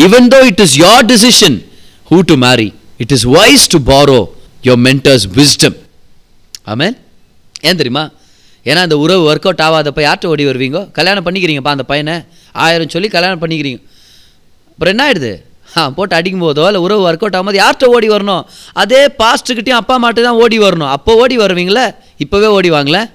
even 0.05 0.29
though 0.33 0.39
it 0.49 0.61
is 0.65 0.75
your 0.85 1.05
decision 1.13 1.57
who 2.09 2.17
to 2.31 2.35
marry 2.47 2.69
it 3.03 3.13
is 3.15 3.23
wise 3.37 3.65
to 3.73 3.77
borrow 3.91 4.19
your 4.67 4.81
mentors 4.87 5.25
wisdom. 5.37 5.73
ஆமேன் 6.73 6.95
ஏன் 7.67 7.79
தெரியுமா? 7.81 8.03
ஏன்னா 8.69 8.81
அந்த 8.87 8.97
உறவு 9.03 9.21
ஒர்க் 9.29 9.47
அவுட் 9.47 9.63
ஆகாதப்ப 9.65 10.01
யார்கிட்ட 10.05 10.31
ஓடி 10.33 10.43
வருவீங்க? 10.49 10.79
கல்யாணம் 10.97 11.25
பண்ணிக்கிறீங்கப்பா 11.25 11.73
அந்த 11.75 11.85
பையனை. 11.91 12.15
ஆயிரம் 12.65 12.91
சொல்லி 12.93 13.09
கல்யாணம் 13.15 13.41
பண்ணிக்கிறீங்க. 13.41 13.79
அப்புறம் 14.71 14.93
என்ன 14.93 15.03
ஆயிடுது? 15.07 15.33
ஆ 15.77 15.89
போட்டு 15.89 16.15
அடிக்கும் 16.15 16.43
போதோ 16.45 16.65
இல்லை 16.69 16.81
உறவு 16.85 17.01
ஒர்க் 17.07 17.23
அவுட் 17.25 17.37
ஆகும்போது 17.37 17.59
யார்கிட்ட 17.61 17.85
ஓடி 17.95 18.07
வரணும்? 18.09 18.43
அதே 18.73 19.01
பாஸ்ட்டுக்கிட்டையும் 19.21 19.79
அப்பா 19.81 19.93
அம்மாட்ட 19.97 20.21
தான் 20.27 20.39
ஓடி 20.43 20.59
வரணும். 20.59 20.91
அப்போ 20.95 21.15
ஓடி 21.23 21.37
வருவீங்களே? 21.37 21.85
இப்போவே 22.25 22.49
ஓடி 22.57 22.71
வாங்களேன். 22.71 23.07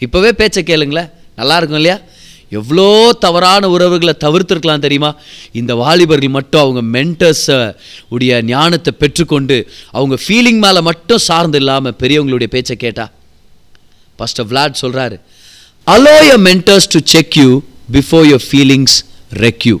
இப்போவே 0.00 0.32
பேச்சை 0.40 0.62
கேளுங்களேன். 0.70 1.10
நல்லா 1.40 1.56
இருக்கும் 1.56 1.80
இல்லையா? 1.80 1.98
எவ்வளோ 2.60 2.86
தவறான 3.24 3.68
உறவுகளை 3.74 4.14
தவிர்த்துருக்கலாம் 4.24 4.84
தெரியுமா? 4.86 5.10
இந்த 5.60 5.72
வாலிபர்கள் 5.82 6.36
மட்டும் 6.38 6.62
அவங்க 6.64 6.80
மென்டர்ஸை 6.96 7.58
உடைய 8.14 8.42
ஞானத்தை 8.52 8.92
பெற்றுக்கொண்டு 9.02 9.56
அவங்க 9.98 10.18
ஃபீலிங் 10.24 10.60
மேலே 10.66 10.82
மட்டும் 10.90 11.24
சார்ந்து 11.28 11.60
இல்லாமல் 11.62 11.96
பெரியவங்களுடைய 12.02 12.50
பேச்சை 12.56 12.76
கேட்டா? 12.84 13.06
பாஸ்டர் 14.18 14.48
விளாட் 14.50 14.82
சொல்கிறாரு 14.82 15.18
allow 15.86 16.16
your 16.30 16.34
mentors 16.48 16.90
to 16.96 17.00
check 17.14 17.36
you 17.42 17.48
before 17.96 18.26
your 18.32 18.44
feelings 18.50 18.96
wreck 19.46 19.66
you 19.70 19.76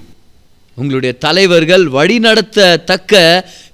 உங்களுடைய 0.78 1.12
தலைவர்கள் 1.26 1.84
வழிநடத்த 1.98 2.60
தக்க 2.90 3.12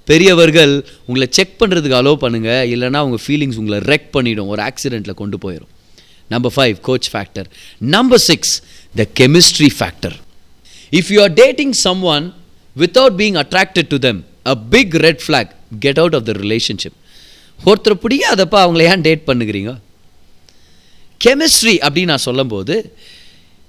பெரியவர்கள் 0.09 0.73
உங்களை 1.05 1.27
செக் 1.37 1.55
பண்ணுறதுக்கு 1.59 1.99
அலோவ் 1.99 2.23
பண்ணுங்க. 2.23 2.51
இல்லைன்னா 2.73 2.99
உங்கள் 3.07 3.23
ஃபீலிங்ஸ் 3.25 3.59
உங்களை 3.61 3.79
ரெக் 3.91 4.09
பண்ணிவிடும் 4.15 4.49
ஒரு 4.53 4.61
ஆக்சிடெண்ட்டில் 4.69 5.19
கொண்டு 5.21 5.37
போயிடும் 5.43 5.71
number 6.33 6.53
five 6.55 6.75
coach 6.87 7.07
factor 7.13 7.47
number 7.95 8.21
six 8.27 8.53
the 8.99 9.05
chemistry 9.19 9.69
factor 9.79 10.15
if 10.99 11.11
you 11.13 11.19
are 11.27 11.35
dating 11.43 11.75
someone 12.15 12.25
without 12.75 13.17
being 13.21 13.37
attracted 13.43 13.89
to 13.93 13.99
them 14.07 14.19
a 14.53 14.55
big 14.73 14.95
red 15.07 15.21
flag 15.25 15.51
get 15.85 15.99
out 16.03 16.17
of 16.19 16.25
the 16.29 16.33
relationship 16.43 16.97
ஒருத்தர் 17.59 18.01
பிடிக்காதப்ப 18.03 18.55
அவங்கள 18.65 18.83
ஏன் 18.91 19.05
டேட் 19.07 19.23
பண்ணுகிறீங்க? 19.29 19.71
கெமிஸ்ட்ரி 21.25 21.75
அப்படின்னு 21.85 22.11
நான் 22.13 22.27
சொல்லும்போது 22.27 22.75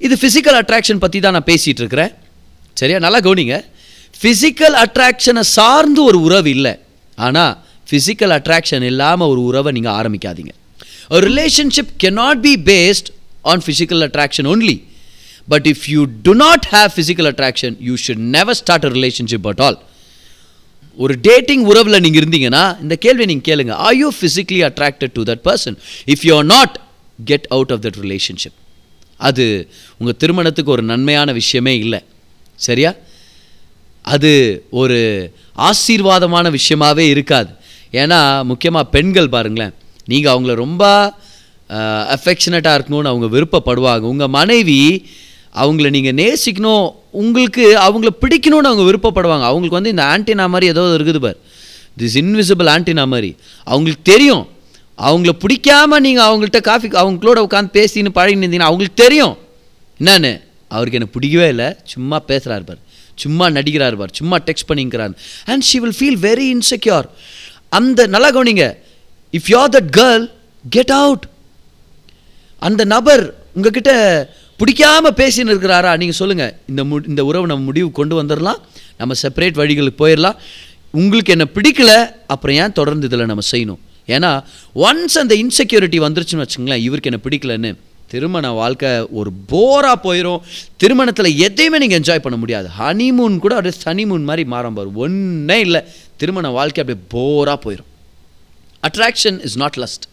இது 0.06 0.14
ஃபிசிக்கல் 0.20 0.56
அட்ராக்ஷன் 0.60 1.02
பற்றி 1.02 1.18
தான் 1.24 1.36
நான் 1.36 1.48
பேசிகிட்டு 1.50 1.82
இருக்கிறேன் 1.82 2.12
சரியா? 2.80 2.98
நல்லா 3.04 3.18
கவனிங்க. 3.26 3.56
ஃபிசிக்கல் 4.20 4.76
அட்ராக்ஷனை 4.84 5.42
சார்ந்து 5.56 6.00
ஒரு 6.10 6.18
உறவு 6.26 6.50
இல்லை. 6.56 6.72
ஆனால் 7.18 7.52
ஃபிசிக்கல் 7.88 8.32
அட்ராக்ஷன் 8.38 8.84
இல்லாமல் 8.90 9.30
ஒரு 9.32 9.40
உறவை 9.50 9.70
நீங்கள் 9.76 9.96
ஆரம்பிக்காதீங்க. 9.98 10.52
ஒரு 11.14 11.22
relationship 11.30 11.92
cannot 12.04 12.42
be 12.46 12.54
based 12.70 13.08
on 13.52 13.62
physical 13.66 14.02
attraction 14.08 14.48
only 14.54 14.76
but 15.48 15.66
if 15.66 15.84
you 15.86 16.04
do 16.22 16.34
not 16.34 16.68
have 16.70 16.88
physical 16.96 17.30
attraction 17.32 17.76
you 17.80 17.94
should 18.06 18.22
never 18.36 18.54
start 18.54 18.84
a 18.84 18.88
relationship 18.88 19.48
at 19.48 19.60
all 19.60 19.78
ஒரு 20.96 21.14
டேட்டிங் 21.22 21.64
உறவில் 21.64 22.00
நீங்கள் 22.00 22.22
இருந்தீங்கன்னா 22.22 22.82
இந்த 22.82 22.96
கேள்வியை 22.96 23.26
நீங்கள் 23.26 23.48
கேளுங்க. 23.48 23.70
Are 23.70 23.96
you 23.96 24.12
physically 24.20 24.60
attracted 24.70 25.12
to 25.12 25.22
that 25.22 25.42
person 25.44 25.76
if 26.06 26.22
you 26.22 26.36
are 26.36 26.44
not 26.44 26.80
get 27.24 27.46
out 27.48 27.70
of 27.70 27.80
that 27.80 27.98
relationship 28.02 28.58
அது 29.16 29.68
உங்கள் 29.98 30.16
திருமணத்துக்கு 30.16 30.70
ஒரு 30.70 30.82
நன்மையான 30.82 31.32
விஷயமே 31.32 31.78
இல்லை. 31.78 32.00
சரியா? 32.54 32.94
அது 34.02 34.30
ஒரு 34.70 34.98
ஆசீர்வாதமான 35.56 36.58
விஷயமாவே 36.58 37.04
இருக்காது. 37.14 37.50
ஏன்னா 37.92 38.44
முக்கியமாக 38.44 38.88
பெண்கள் 38.88 39.28
பாருங்களேன். 39.28 39.74
நீங்கள் 40.04 40.32
அவங்கள 40.32 40.54
ரொம்ப 40.54 41.14
அஃபெக்ஷனட்டாக 42.16 42.76
இருக்கணும்னு 42.78 43.10
அவங்க 43.12 43.28
விருப்பப்படுவாங்க. 43.36 43.98
உங்கள் 43.98 44.28
மனைவி 44.28 45.06
அவங்கள 45.54 45.90
நீங்கள் 45.90 46.18
நேசிக்கணும் 46.20 46.94
உங்களுக்கு 47.10 47.64
அவங்கள 47.78 48.08
பிடிக்கணும்னு 48.20 48.70
அவங்க 48.70 48.84
விருப்பப்படுவாங்க. 48.90 49.46
அவங்களுக்கு 49.50 49.80
வந்து 49.80 49.90
இந்த 49.90 50.02
ஆன்டினா 50.02 50.48
மாதிரி 50.48 50.66
ஏதோ 50.66 50.82
இருக்குது 50.82 51.18
பார். 51.18 51.36
திஸ் 51.98 52.16
இன்விசிபிள் 52.20 52.70
ஆன்டினா 52.76 53.06
மாதிரி. 53.06 53.36
அவங்களுக்கு 53.64 54.12
தெரியும். 54.12 54.48
அவங்கள 54.98 55.32
பிடிக்காமல் 55.32 56.00
நீங்கள் 56.00 56.24
அவங்கள்ட்ட 56.24 56.60
காஃபி 56.60 56.88
அவங்களோட 56.88 57.38
உட்காந்து 57.46 57.74
பேசின்னு 57.78 58.10
பழகின்னு 58.14 58.46
இருந்தீங்கன்னா 58.46 58.70
அவங்களுக்கு 58.70 59.02
தெரியும். 59.04 59.38
என்னன்னு? 60.00 60.32
அவருக்கு 60.68 60.98
எனக்கு 60.98 61.20
பிடிக்கவே 61.20 61.48
இல்லை. 61.48 61.74
சும்மா 61.84 62.22
பேசுகிறாரு 62.28 62.64
பார். 62.64 62.78
சும்மா 63.14 63.48
நடிக்கிறார் 63.48 63.96
பார். 63.96 64.10
சும்மா 64.12 64.38
டெக்ஸ்ட் 64.38 64.68
பண்ணிக்கிறார். 64.68 65.14
And 65.44 65.62
she 65.62 65.80
will 65.80 65.98
feel 65.98 66.20
very 66.24 66.46
insecure 66.54 67.08
அந்த 67.68 68.06
நல்லா 68.06 68.30
கவனிங்க. 68.30 68.76
If 69.32 69.50
you 69.52 69.58
are 69.58 69.68
that 69.68 69.90
girl 69.96 70.30
get 70.70 70.90
out 70.90 71.24
அந்த 72.58 72.84
நபர் 72.84 73.34
உங்ககிட்ட 73.54 73.92
பிடிக்காம 74.62 75.10
பேசின்னு 75.20 75.52
இருக்கிறாரா? 75.52 75.92
நீங்கள் 76.00 76.18
சொல்லுங்கள் 76.18 76.52
இந்த 76.70 76.84
மு 76.84 76.96
இந்த 77.12 77.24
உறவை 77.24 77.46
நம்ம 77.46 77.64
முடிவு 77.64 77.90
கொண்டு 77.90 78.14
வந்துடலாம் 78.22 78.60
நம்ம 78.98 79.14
செப்பரேட் 79.22 79.56
வழிகளுக்கு 79.60 80.02
போயிடலாம் 80.02 80.36
உங்களுக்கு 80.90 81.32
என்ன 81.34 81.46
பிடிக்கல 81.56 81.92
அப்புறம் 82.26 82.56
ஏன் 82.56 82.72
தொடர்ந்து 82.72 83.06
இதில் 83.06 83.30
நம்ம 83.30 83.44
செய்யணும்? 83.50 83.80
ஏன்னா 84.14 84.30
ஒன்ஸ் 84.74 85.16
அந்த 85.22 85.34
இன்செக்யூரிட்டி 85.42 85.98
வந்துருச்சுன்னு 86.04 86.44
வச்சுங்களேன் 86.44 86.84
இவருக்கு 86.86 87.10
என்ன 87.10 87.22
பிடிக்கலன்னு 87.26 87.72
திருமண 88.12 88.46
வாழ்க்கை 88.60 88.90
ஒரு 89.18 89.30
போராக 89.52 89.96
போயிடும் 90.06 90.40
திருமணத்தில் 90.76 91.38
எதையுமே 91.46 91.78
நீங்கள் 91.78 92.00
என்ஜாய் 92.00 92.24
பண்ண 92.26 92.38
முடியாது. 92.38 92.68
ஹனிமூன் 92.80 93.38
கூட 93.38 93.52
அப்படியே 93.58 93.76
சனிமூன் 93.84 94.28
மாதிரி 94.30 94.44
மாறும் 94.54 94.74
பாரு. 94.74 94.90
ஒன்றே 95.04 95.58
இல்லை. 95.66 95.82
திருமண 96.16 96.48
வாழ்க்கை 96.58 96.82
அப்படியே 96.84 97.04
போராக 97.16 97.58
போயிடும் 97.64 97.90
attraction 98.88 99.38
is 99.44 99.56
not 99.56 99.78
lust 99.84 100.06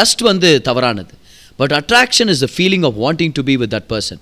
lust 0.00 0.22
வந்து 0.30 0.50
தவறானது. 0.68 1.12
But 1.60 1.72
attraction 1.80 2.30
is 2.34 2.42
the 2.44 2.48
feeling 2.56 2.84
of 2.88 2.96
wanting 3.04 3.34
to 3.38 3.42
be 3.50 3.56
with 3.62 3.74
that 3.74 3.88
person 3.92 4.20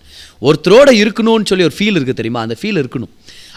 ஒருத்தரோட 0.49 0.91
இருக்கணும்னு 1.03 1.49
சொல்லி 1.51 1.65
ஒரு 1.69 1.77
ஃபீல் 1.79 1.97
இருக்குது 1.99 2.19
தெரியுமா? 2.21 2.41
அந்த 2.47 2.57
ஃபீல் 2.61 2.81
இருக்கணும். 2.83 3.13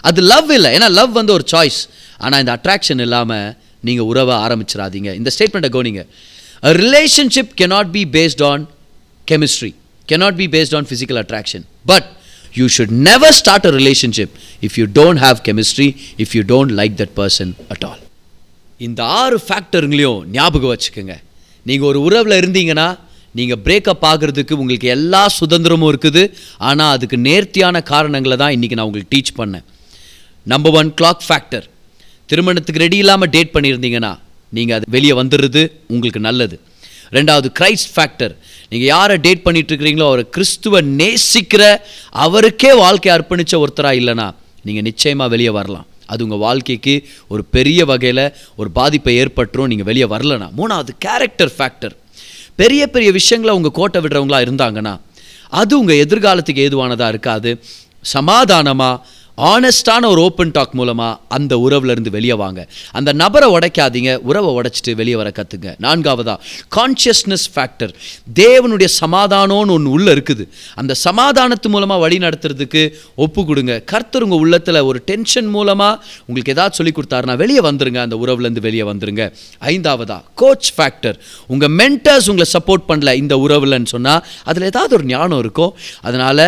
அது 0.10 0.22
லவ் 0.34 0.52
இல்லை. 0.58 0.72
ஏன்னா 0.78 0.90
லவ் 1.00 1.12
வந்து 1.20 1.34
ஒரு 1.34 1.46
சாய்ஸ் 1.54 1.80
ஆனால் 2.18 2.40
இந்த 2.40 2.54
அட்ராக்ஷன் 2.58 3.02
இல்லாமல் 3.06 3.48
நீங்கள் 3.88 4.06
உறவை 4.12 4.36
ஆரம்பிச்சிடாதீங்க. 4.46 5.10
இந்த 5.20 5.32
ஸ்டேட்மெண்ட்டை 5.38 5.72
கவனிங்க. 5.76 6.04
Relationship 6.84 7.52
cannot 7.62 7.92
be 7.98 8.04
based 8.18 8.44
on 8.52 8.64
chemistry 9.32 9.72
cannot 10.12 10.38
be 10.42 10.48
based 10.56 10.76
on 10.76 10.88
physical 10.90 11.20
attraction 11.24 11.66
but 11.92 12.08
you 12.60 12.66
should 12.78 12.94
never 13.10 13.36
start 13.42 13.66
a 13.66 13.72
relationship 13.72 14.34
if 14.66 14.76
you 14.80 14.86
don't 15.00 15.22
have 15.26 15.38
chemistry 15.48 15.90
if 16.24 16.34
you 16.38 16.44
don't 16.54 16.74
like 16.82 16.96
that 17.02 17.14
person 17.22 17.52
at 17.74 17.86
all 17.90 18.02
இந்த 18.78 19.04
ஆறு 19.04 19.38
ஃபேக்டருங்களையும் 19.48 20.22
ஞாபகம் 20.38 20.72
வச்சுக்கோங்க. 20.74 21.16
நீங்கள் 21.66 21.88
ஒரு 21.88 22.02
உறவில் 22.02 22.38
இருந்தீங்கன்னா 22.42 22.88
நீங்கள் 23.38 23.62
breakup 23.66 24.06
ஆகிறதுக்கு 24.10 24.60
உங்களுக்கு 24.64 24.88
எல்லா 24.98 25.24
சுதந்திரமும் 25.40 25.90
இருக்குது. 25.92 26.24
ஆனால் 26.70 26.94
அதுக்கு 26.98 27.18
நேர்த்தியான 27.30 27.82
காரணங்களை 27.94 28.38
தான் 28.44 28.54
இன்றைக்கி 28.58 28.78
நான் 28.78 28.88
உங்களுக்கு 28.90 29.14
டீச் 29.16 29.34
பண்ணேன். 29.40 29.66
நம்பர் 30.54 30.76
ஒன் 30.82 30.92
கிளாக் 31.00 31.26
ஃபேக்டர் 31.28 31.66
திருமணத்துக்கு 32.30 32.84
ரெடி 32.86 32.98
இல்லாமல் 33.04 33.32
டேட் 33.36 33.52
பண்ணியிருந்தீங்கன்னா 33.56 34.14
நீங்கள் 34.58 34.76
அது 34.78 34.86
வெளியே 34.96 35.14
வந்துடுறது 35.22 35.64
உங்களுக்கு 35.94 36.22
நல்லது. 36.28 36.56
ரெண்டாவது 37.18 37.48
கிரைஸ்ட் 37.58 37.92
ஃபேக்டர் 37.96 38.34
நீங்கள் 38.70 38.90
யாரை 38.94 39.16
டேட் 39.26 39.44
பண்ணிகிட்ருக்கிறீங்களோ 39.48 40.06
அவரை 40.12 40.24
கிறிஸ்துவ 40.36 40.82
நேசிக்கிற 41.02 41.64
அவருக்கே 42.26 42.72
வாழ்க்கை 42.84 43.12
அர்ப்பணித்த 43.16 43.60
ஒருத்தராக 43.64 44.00
இல்லைனா 44.02 44.28
நீங்கள் 44.68 44.88
நிச்சயமாக 44.90 45.34
வெளியே 45.34 45.52
வரலாம். 45.60 45.88
அது 46.12 46.24
உங்கள் 46.26 46.42
வாழ்க்கைக்கு 46.46 46.96
ஒரு 47.34 47.44
பெரிய 47.56 47.82
வகையில் 47.92 48.26
ஒரு 48.62 48.70
பாதிப்பை 48.80 49.14
ஏற்பட்டுரும் 49.22 49.70
நீங்கள் 49.72 49.90
வெளியே 49.90 50.08
வரலனா 50.16 50.48
மூணாவது 50.60 50.92
கேரக்டர் 51.06 51.54
ஃபேக்டர் 51.58 51.96
பெரிய 52.56 52.82
பெரிய 52.90 53.10
விஷயங்களை 53.12 53.56
உங்கள் 53.58 53.78
கோட்டை 53.80 54.02
விடுறவங்களா 54.02 54.40
இருந்தாங்கன்னா 54.46 54.94
அது 55.50 55.80
உங்கள் 55.80 56.02
எதிர்காலத்துக்கு 56.06 56.66
ஏதுவானதாக 56.68 57.14
இருக்காது. 57.14 57.52
சமாதானமாக 58.00 59.02
ஆனஸ்டான 59.38 60.08
ஒரு 60.08 60.22
ஓப்பன் 60.22 60.52
டாக் 60.52 60.74
மூலமாக 60.74 61.20
அந்த 61.28 61.54
உறவுலேருந்து 61.66 62.10
வெளியே 62.10 62.34
வாங்க. 62.34 62.68
அந்த 62.92 63.14
நபரை 63.14 63.48
உடைக்காதீங்க 63.56 64.16
உறவை 64.30 64.52
உடைச்சிட்டு 64.58 64.96
வெளியே 64.96 65.16
வர 65.16 65.32
கற்றுங்க 65.40 65.76
நான்காவதா 65.86 66.36
கான்ஷியஸ்னஸ் 66.76 67.48
ஃபேக்டர் 67.56 67.92
தேவனுடைய 68.42 68.90
சமாதானம்னு 69.02 69.74
ஒன்று 69.76 69.92
உள்ளே 69.92 70.14
இருக்குது. 70.14 70.44
அந்த 70.76 70.96
சமாதானத்து 71.04 71.70
மூலமாக 71.70 72.02
வழி 72.02 72.18
நடத்துறதுக்கு 72.18 72.84
ஒப்பு 73.16 73.46
கொடுங்க. 73.46 73.80
கர்த்தர் 73.80 74.24
உங்கள் 74.24 74.40
உள்ளத்தில் 74.40 74.82
ஒரு 74.82 75.02
டென்ஷன் 75.06 75.50
மூலமாக 75.56 76.00
உங்களுக்கு 76.26 76.54
ஏதாவது 76.54 76.76
சொல்லி 76.76 76.94
கொடுத்தாருன்னா 76.96 77.36
வெளியே 77.36 77.60
வந்துருங்க. 77.60 78.02
அந்த 78.08 78.16
உறவுலேருந்து 78.16 78.66
வெளியே 78.68 78.84
வந்துருங்க. 78.84 79.26
ஐந்தாவதா 79.60 80.22
கோச் 80.36 80.72
ஃபேக்டர் 80.78 81.20
உங்கள் 81.48 81.74
மென்டர்ஸ் 81.82 82.30
உங்களை 82.30 82.48
சப்போர்ட் 82.58 82.88
பண்ணல 82.88 83.14
இந்த 83.16 83.36
உறவுலன்னு 83.36 83.86
சொன்னால் 83.86 84.26
அதில் 84.44 84.64
ஏதாவது 84.64 84.96
ஒரு 84.96 85.06
ஞானம் 85.06 85.40
இருக்கும் 85.40 85.76
அதனால் 86.02 86.46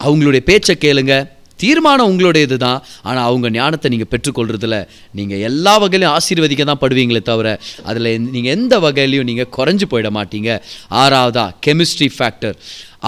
அவங்களுடைய 0.00 0.38
பேச்சை 0.38 0.76
கேளுங்கள் 0.76 1.38
தீர்மானம் 1.62 2.10
உங்களுடையது 2.10 2.56
தான் 2.64 2.78
ஆனால் 3.08 3.24
அவங்க 3.30 3.46
ஞானத்தை 3.56 3.88
நீங்கள் 3.94 4.10
பெற்றுக்கொள்றதுல 4.12 4.76
நீங்கள் 5.18 5.42
எல்லா 5.48 5.74
வகையிலையும் 5.82 6.14
ஆசீர்வதிக்க 6.18 6.64
தான் 6.70 6.82
படுவீங்களே 6.84 7.22
தவிர 7.30 7.48
அதில் 7.90 8.10
நீங்கள் 8.34 8.52
எந்த 8.56 8.74
வகையிலையும் 8.86 9.28
நீங்கள் 9.30 9.50
குறைஞ்சு 9.56 9.88
போயிட 9.92 10.10
மாட்டீங்க. 10.18 10.50
ஆறாவதா 11.02 11.46
கெமிஸ்ட்ரி 11.66 12.08
ஃபேக்டர் 12.16 12.56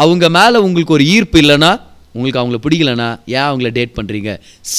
அவங்க 0.02 0.28
மேலே 0.38 0.58
உங்களுக்கு 0.66 0.96
ஒரு 0.98 1.06
ஈர்ப்பு 1.14 1.40
இல்லைன்னா 1.44 1.72
உங்களுக்கு 2.14 2.40
அவங்கள 2.42 2.58
பிடிக்கலனா 2.64 3.08
ஏன் 3.36 3.46
அவங்கள 3.48 3.68
டேட் 3.78 3.96
பண்ணுறீங்க 3.98 4.30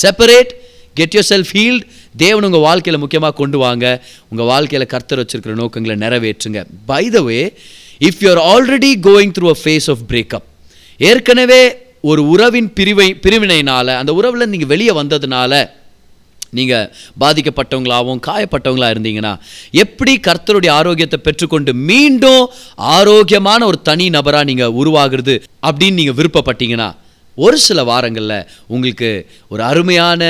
separate 0.02 0.52
get 1.00 1.16
your 1.18 1.30
self 1.32 1.54
healed 1.58 1.86
தேவன் 2.24 2.46
உங்கள் 2.48 2.64
வாழ்க்கையில் 2.68 3.02
முக்கியமாக 3.04 3.34
கொண்டு 3.40 3.58
வாங்க. 3.64 3.86
உங்கள் 4.32 4.50
வாழ்க்கையில் 4.52 4.92
கர்த்தர் 4.92 5.22
வச்சுருக்கிற 5.22 5.54
நோக்கங்களை 5.62 5.96
நிறைவேற்றுங்க. 6.04 6.60
By 6.92 7.04
the 7.16 7.22
way 7.30 7.40
if 8.08 8.20
you 8.24 8.30
are 8.34 8.42
already 8.52 8.92
going 9.08 9.34
through 9.38 9.48
a 9.56 9.58
phase 9.64 9.88
of 9.94 10.04
breakup 10.12 10.46
ஏற்கனவே 11.00 11.62
ஒரு 12.04 12.30
உறவின் 12.30 12.74
பிரிவை 12.74 13.14
பிரிவினையினால் 13.22 13.98
அந்த 13.98 14.14
உறவில் 14.14 14.50
நீங்கள் 14.50 14.68
வெளியே 14.68 14.92
வந்ததுனால 14.92 15.54
நீங்கள் 16.50 16.90
பாதிக்கப்பட்டவங்களாகவும் 17.20 18.20
காயப்பட்டவங்களாக 18.28 18.94
இருந்தீங்கன்னா 18.94 19.32
எப்படி 19.72 20.20
கர்த்தருடைய 20.20 20.72
ஆரோக்கியத்தை 20.72 21.20
பெற்றுக்கொண்டு 21.20 21.74
மீண்டும் 21.74 22.44
ஆரோக்கியமான 22.76 23.66
ஒரு 23.66 23.82
தனி 23.82 24.10
நபராக 24.10 24.44
நீங்கள் 24.44 24.68
உருவாகிறது 24.68 25.36
அப்படின்னு 25.68 25.92
நீங்கள் 25.92 26.16
விருப்பப்பட்டீங்கன்னா 26.16 26.90
ஒரு 27.38 27.58
சில 27.58 27.84
வாரங்களில் 27.84 28.48
உங்களுக்கு 28.68 29.12
ஒரு 29.48 29.64
அருமையான 29.64 30.24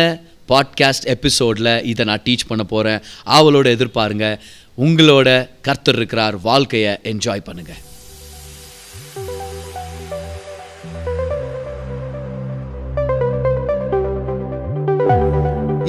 பாட்காஸ்ட் 0.49 1.05
எபிசோடில் 1.05 1.83
இதை 1.83 2.05
நான் 2.05 2.23
டீச் 2.25 2.47
பண்ண 2.47 2.63
போகிறேன் 2.63 3.01
ஆவலோடு 3.23 3.75
எதிர்பாருங்க. 3.75 4.27
உங்களோட 4.77 5.29
கர்த்தர் 5.62 5.95
இருக்கிறார். 5.95 6.38
வாழ்க்கையை 6.41 6.97
என்ஜாய் 7.03 7.45
பண்ணுங்கள் 7.45 7.92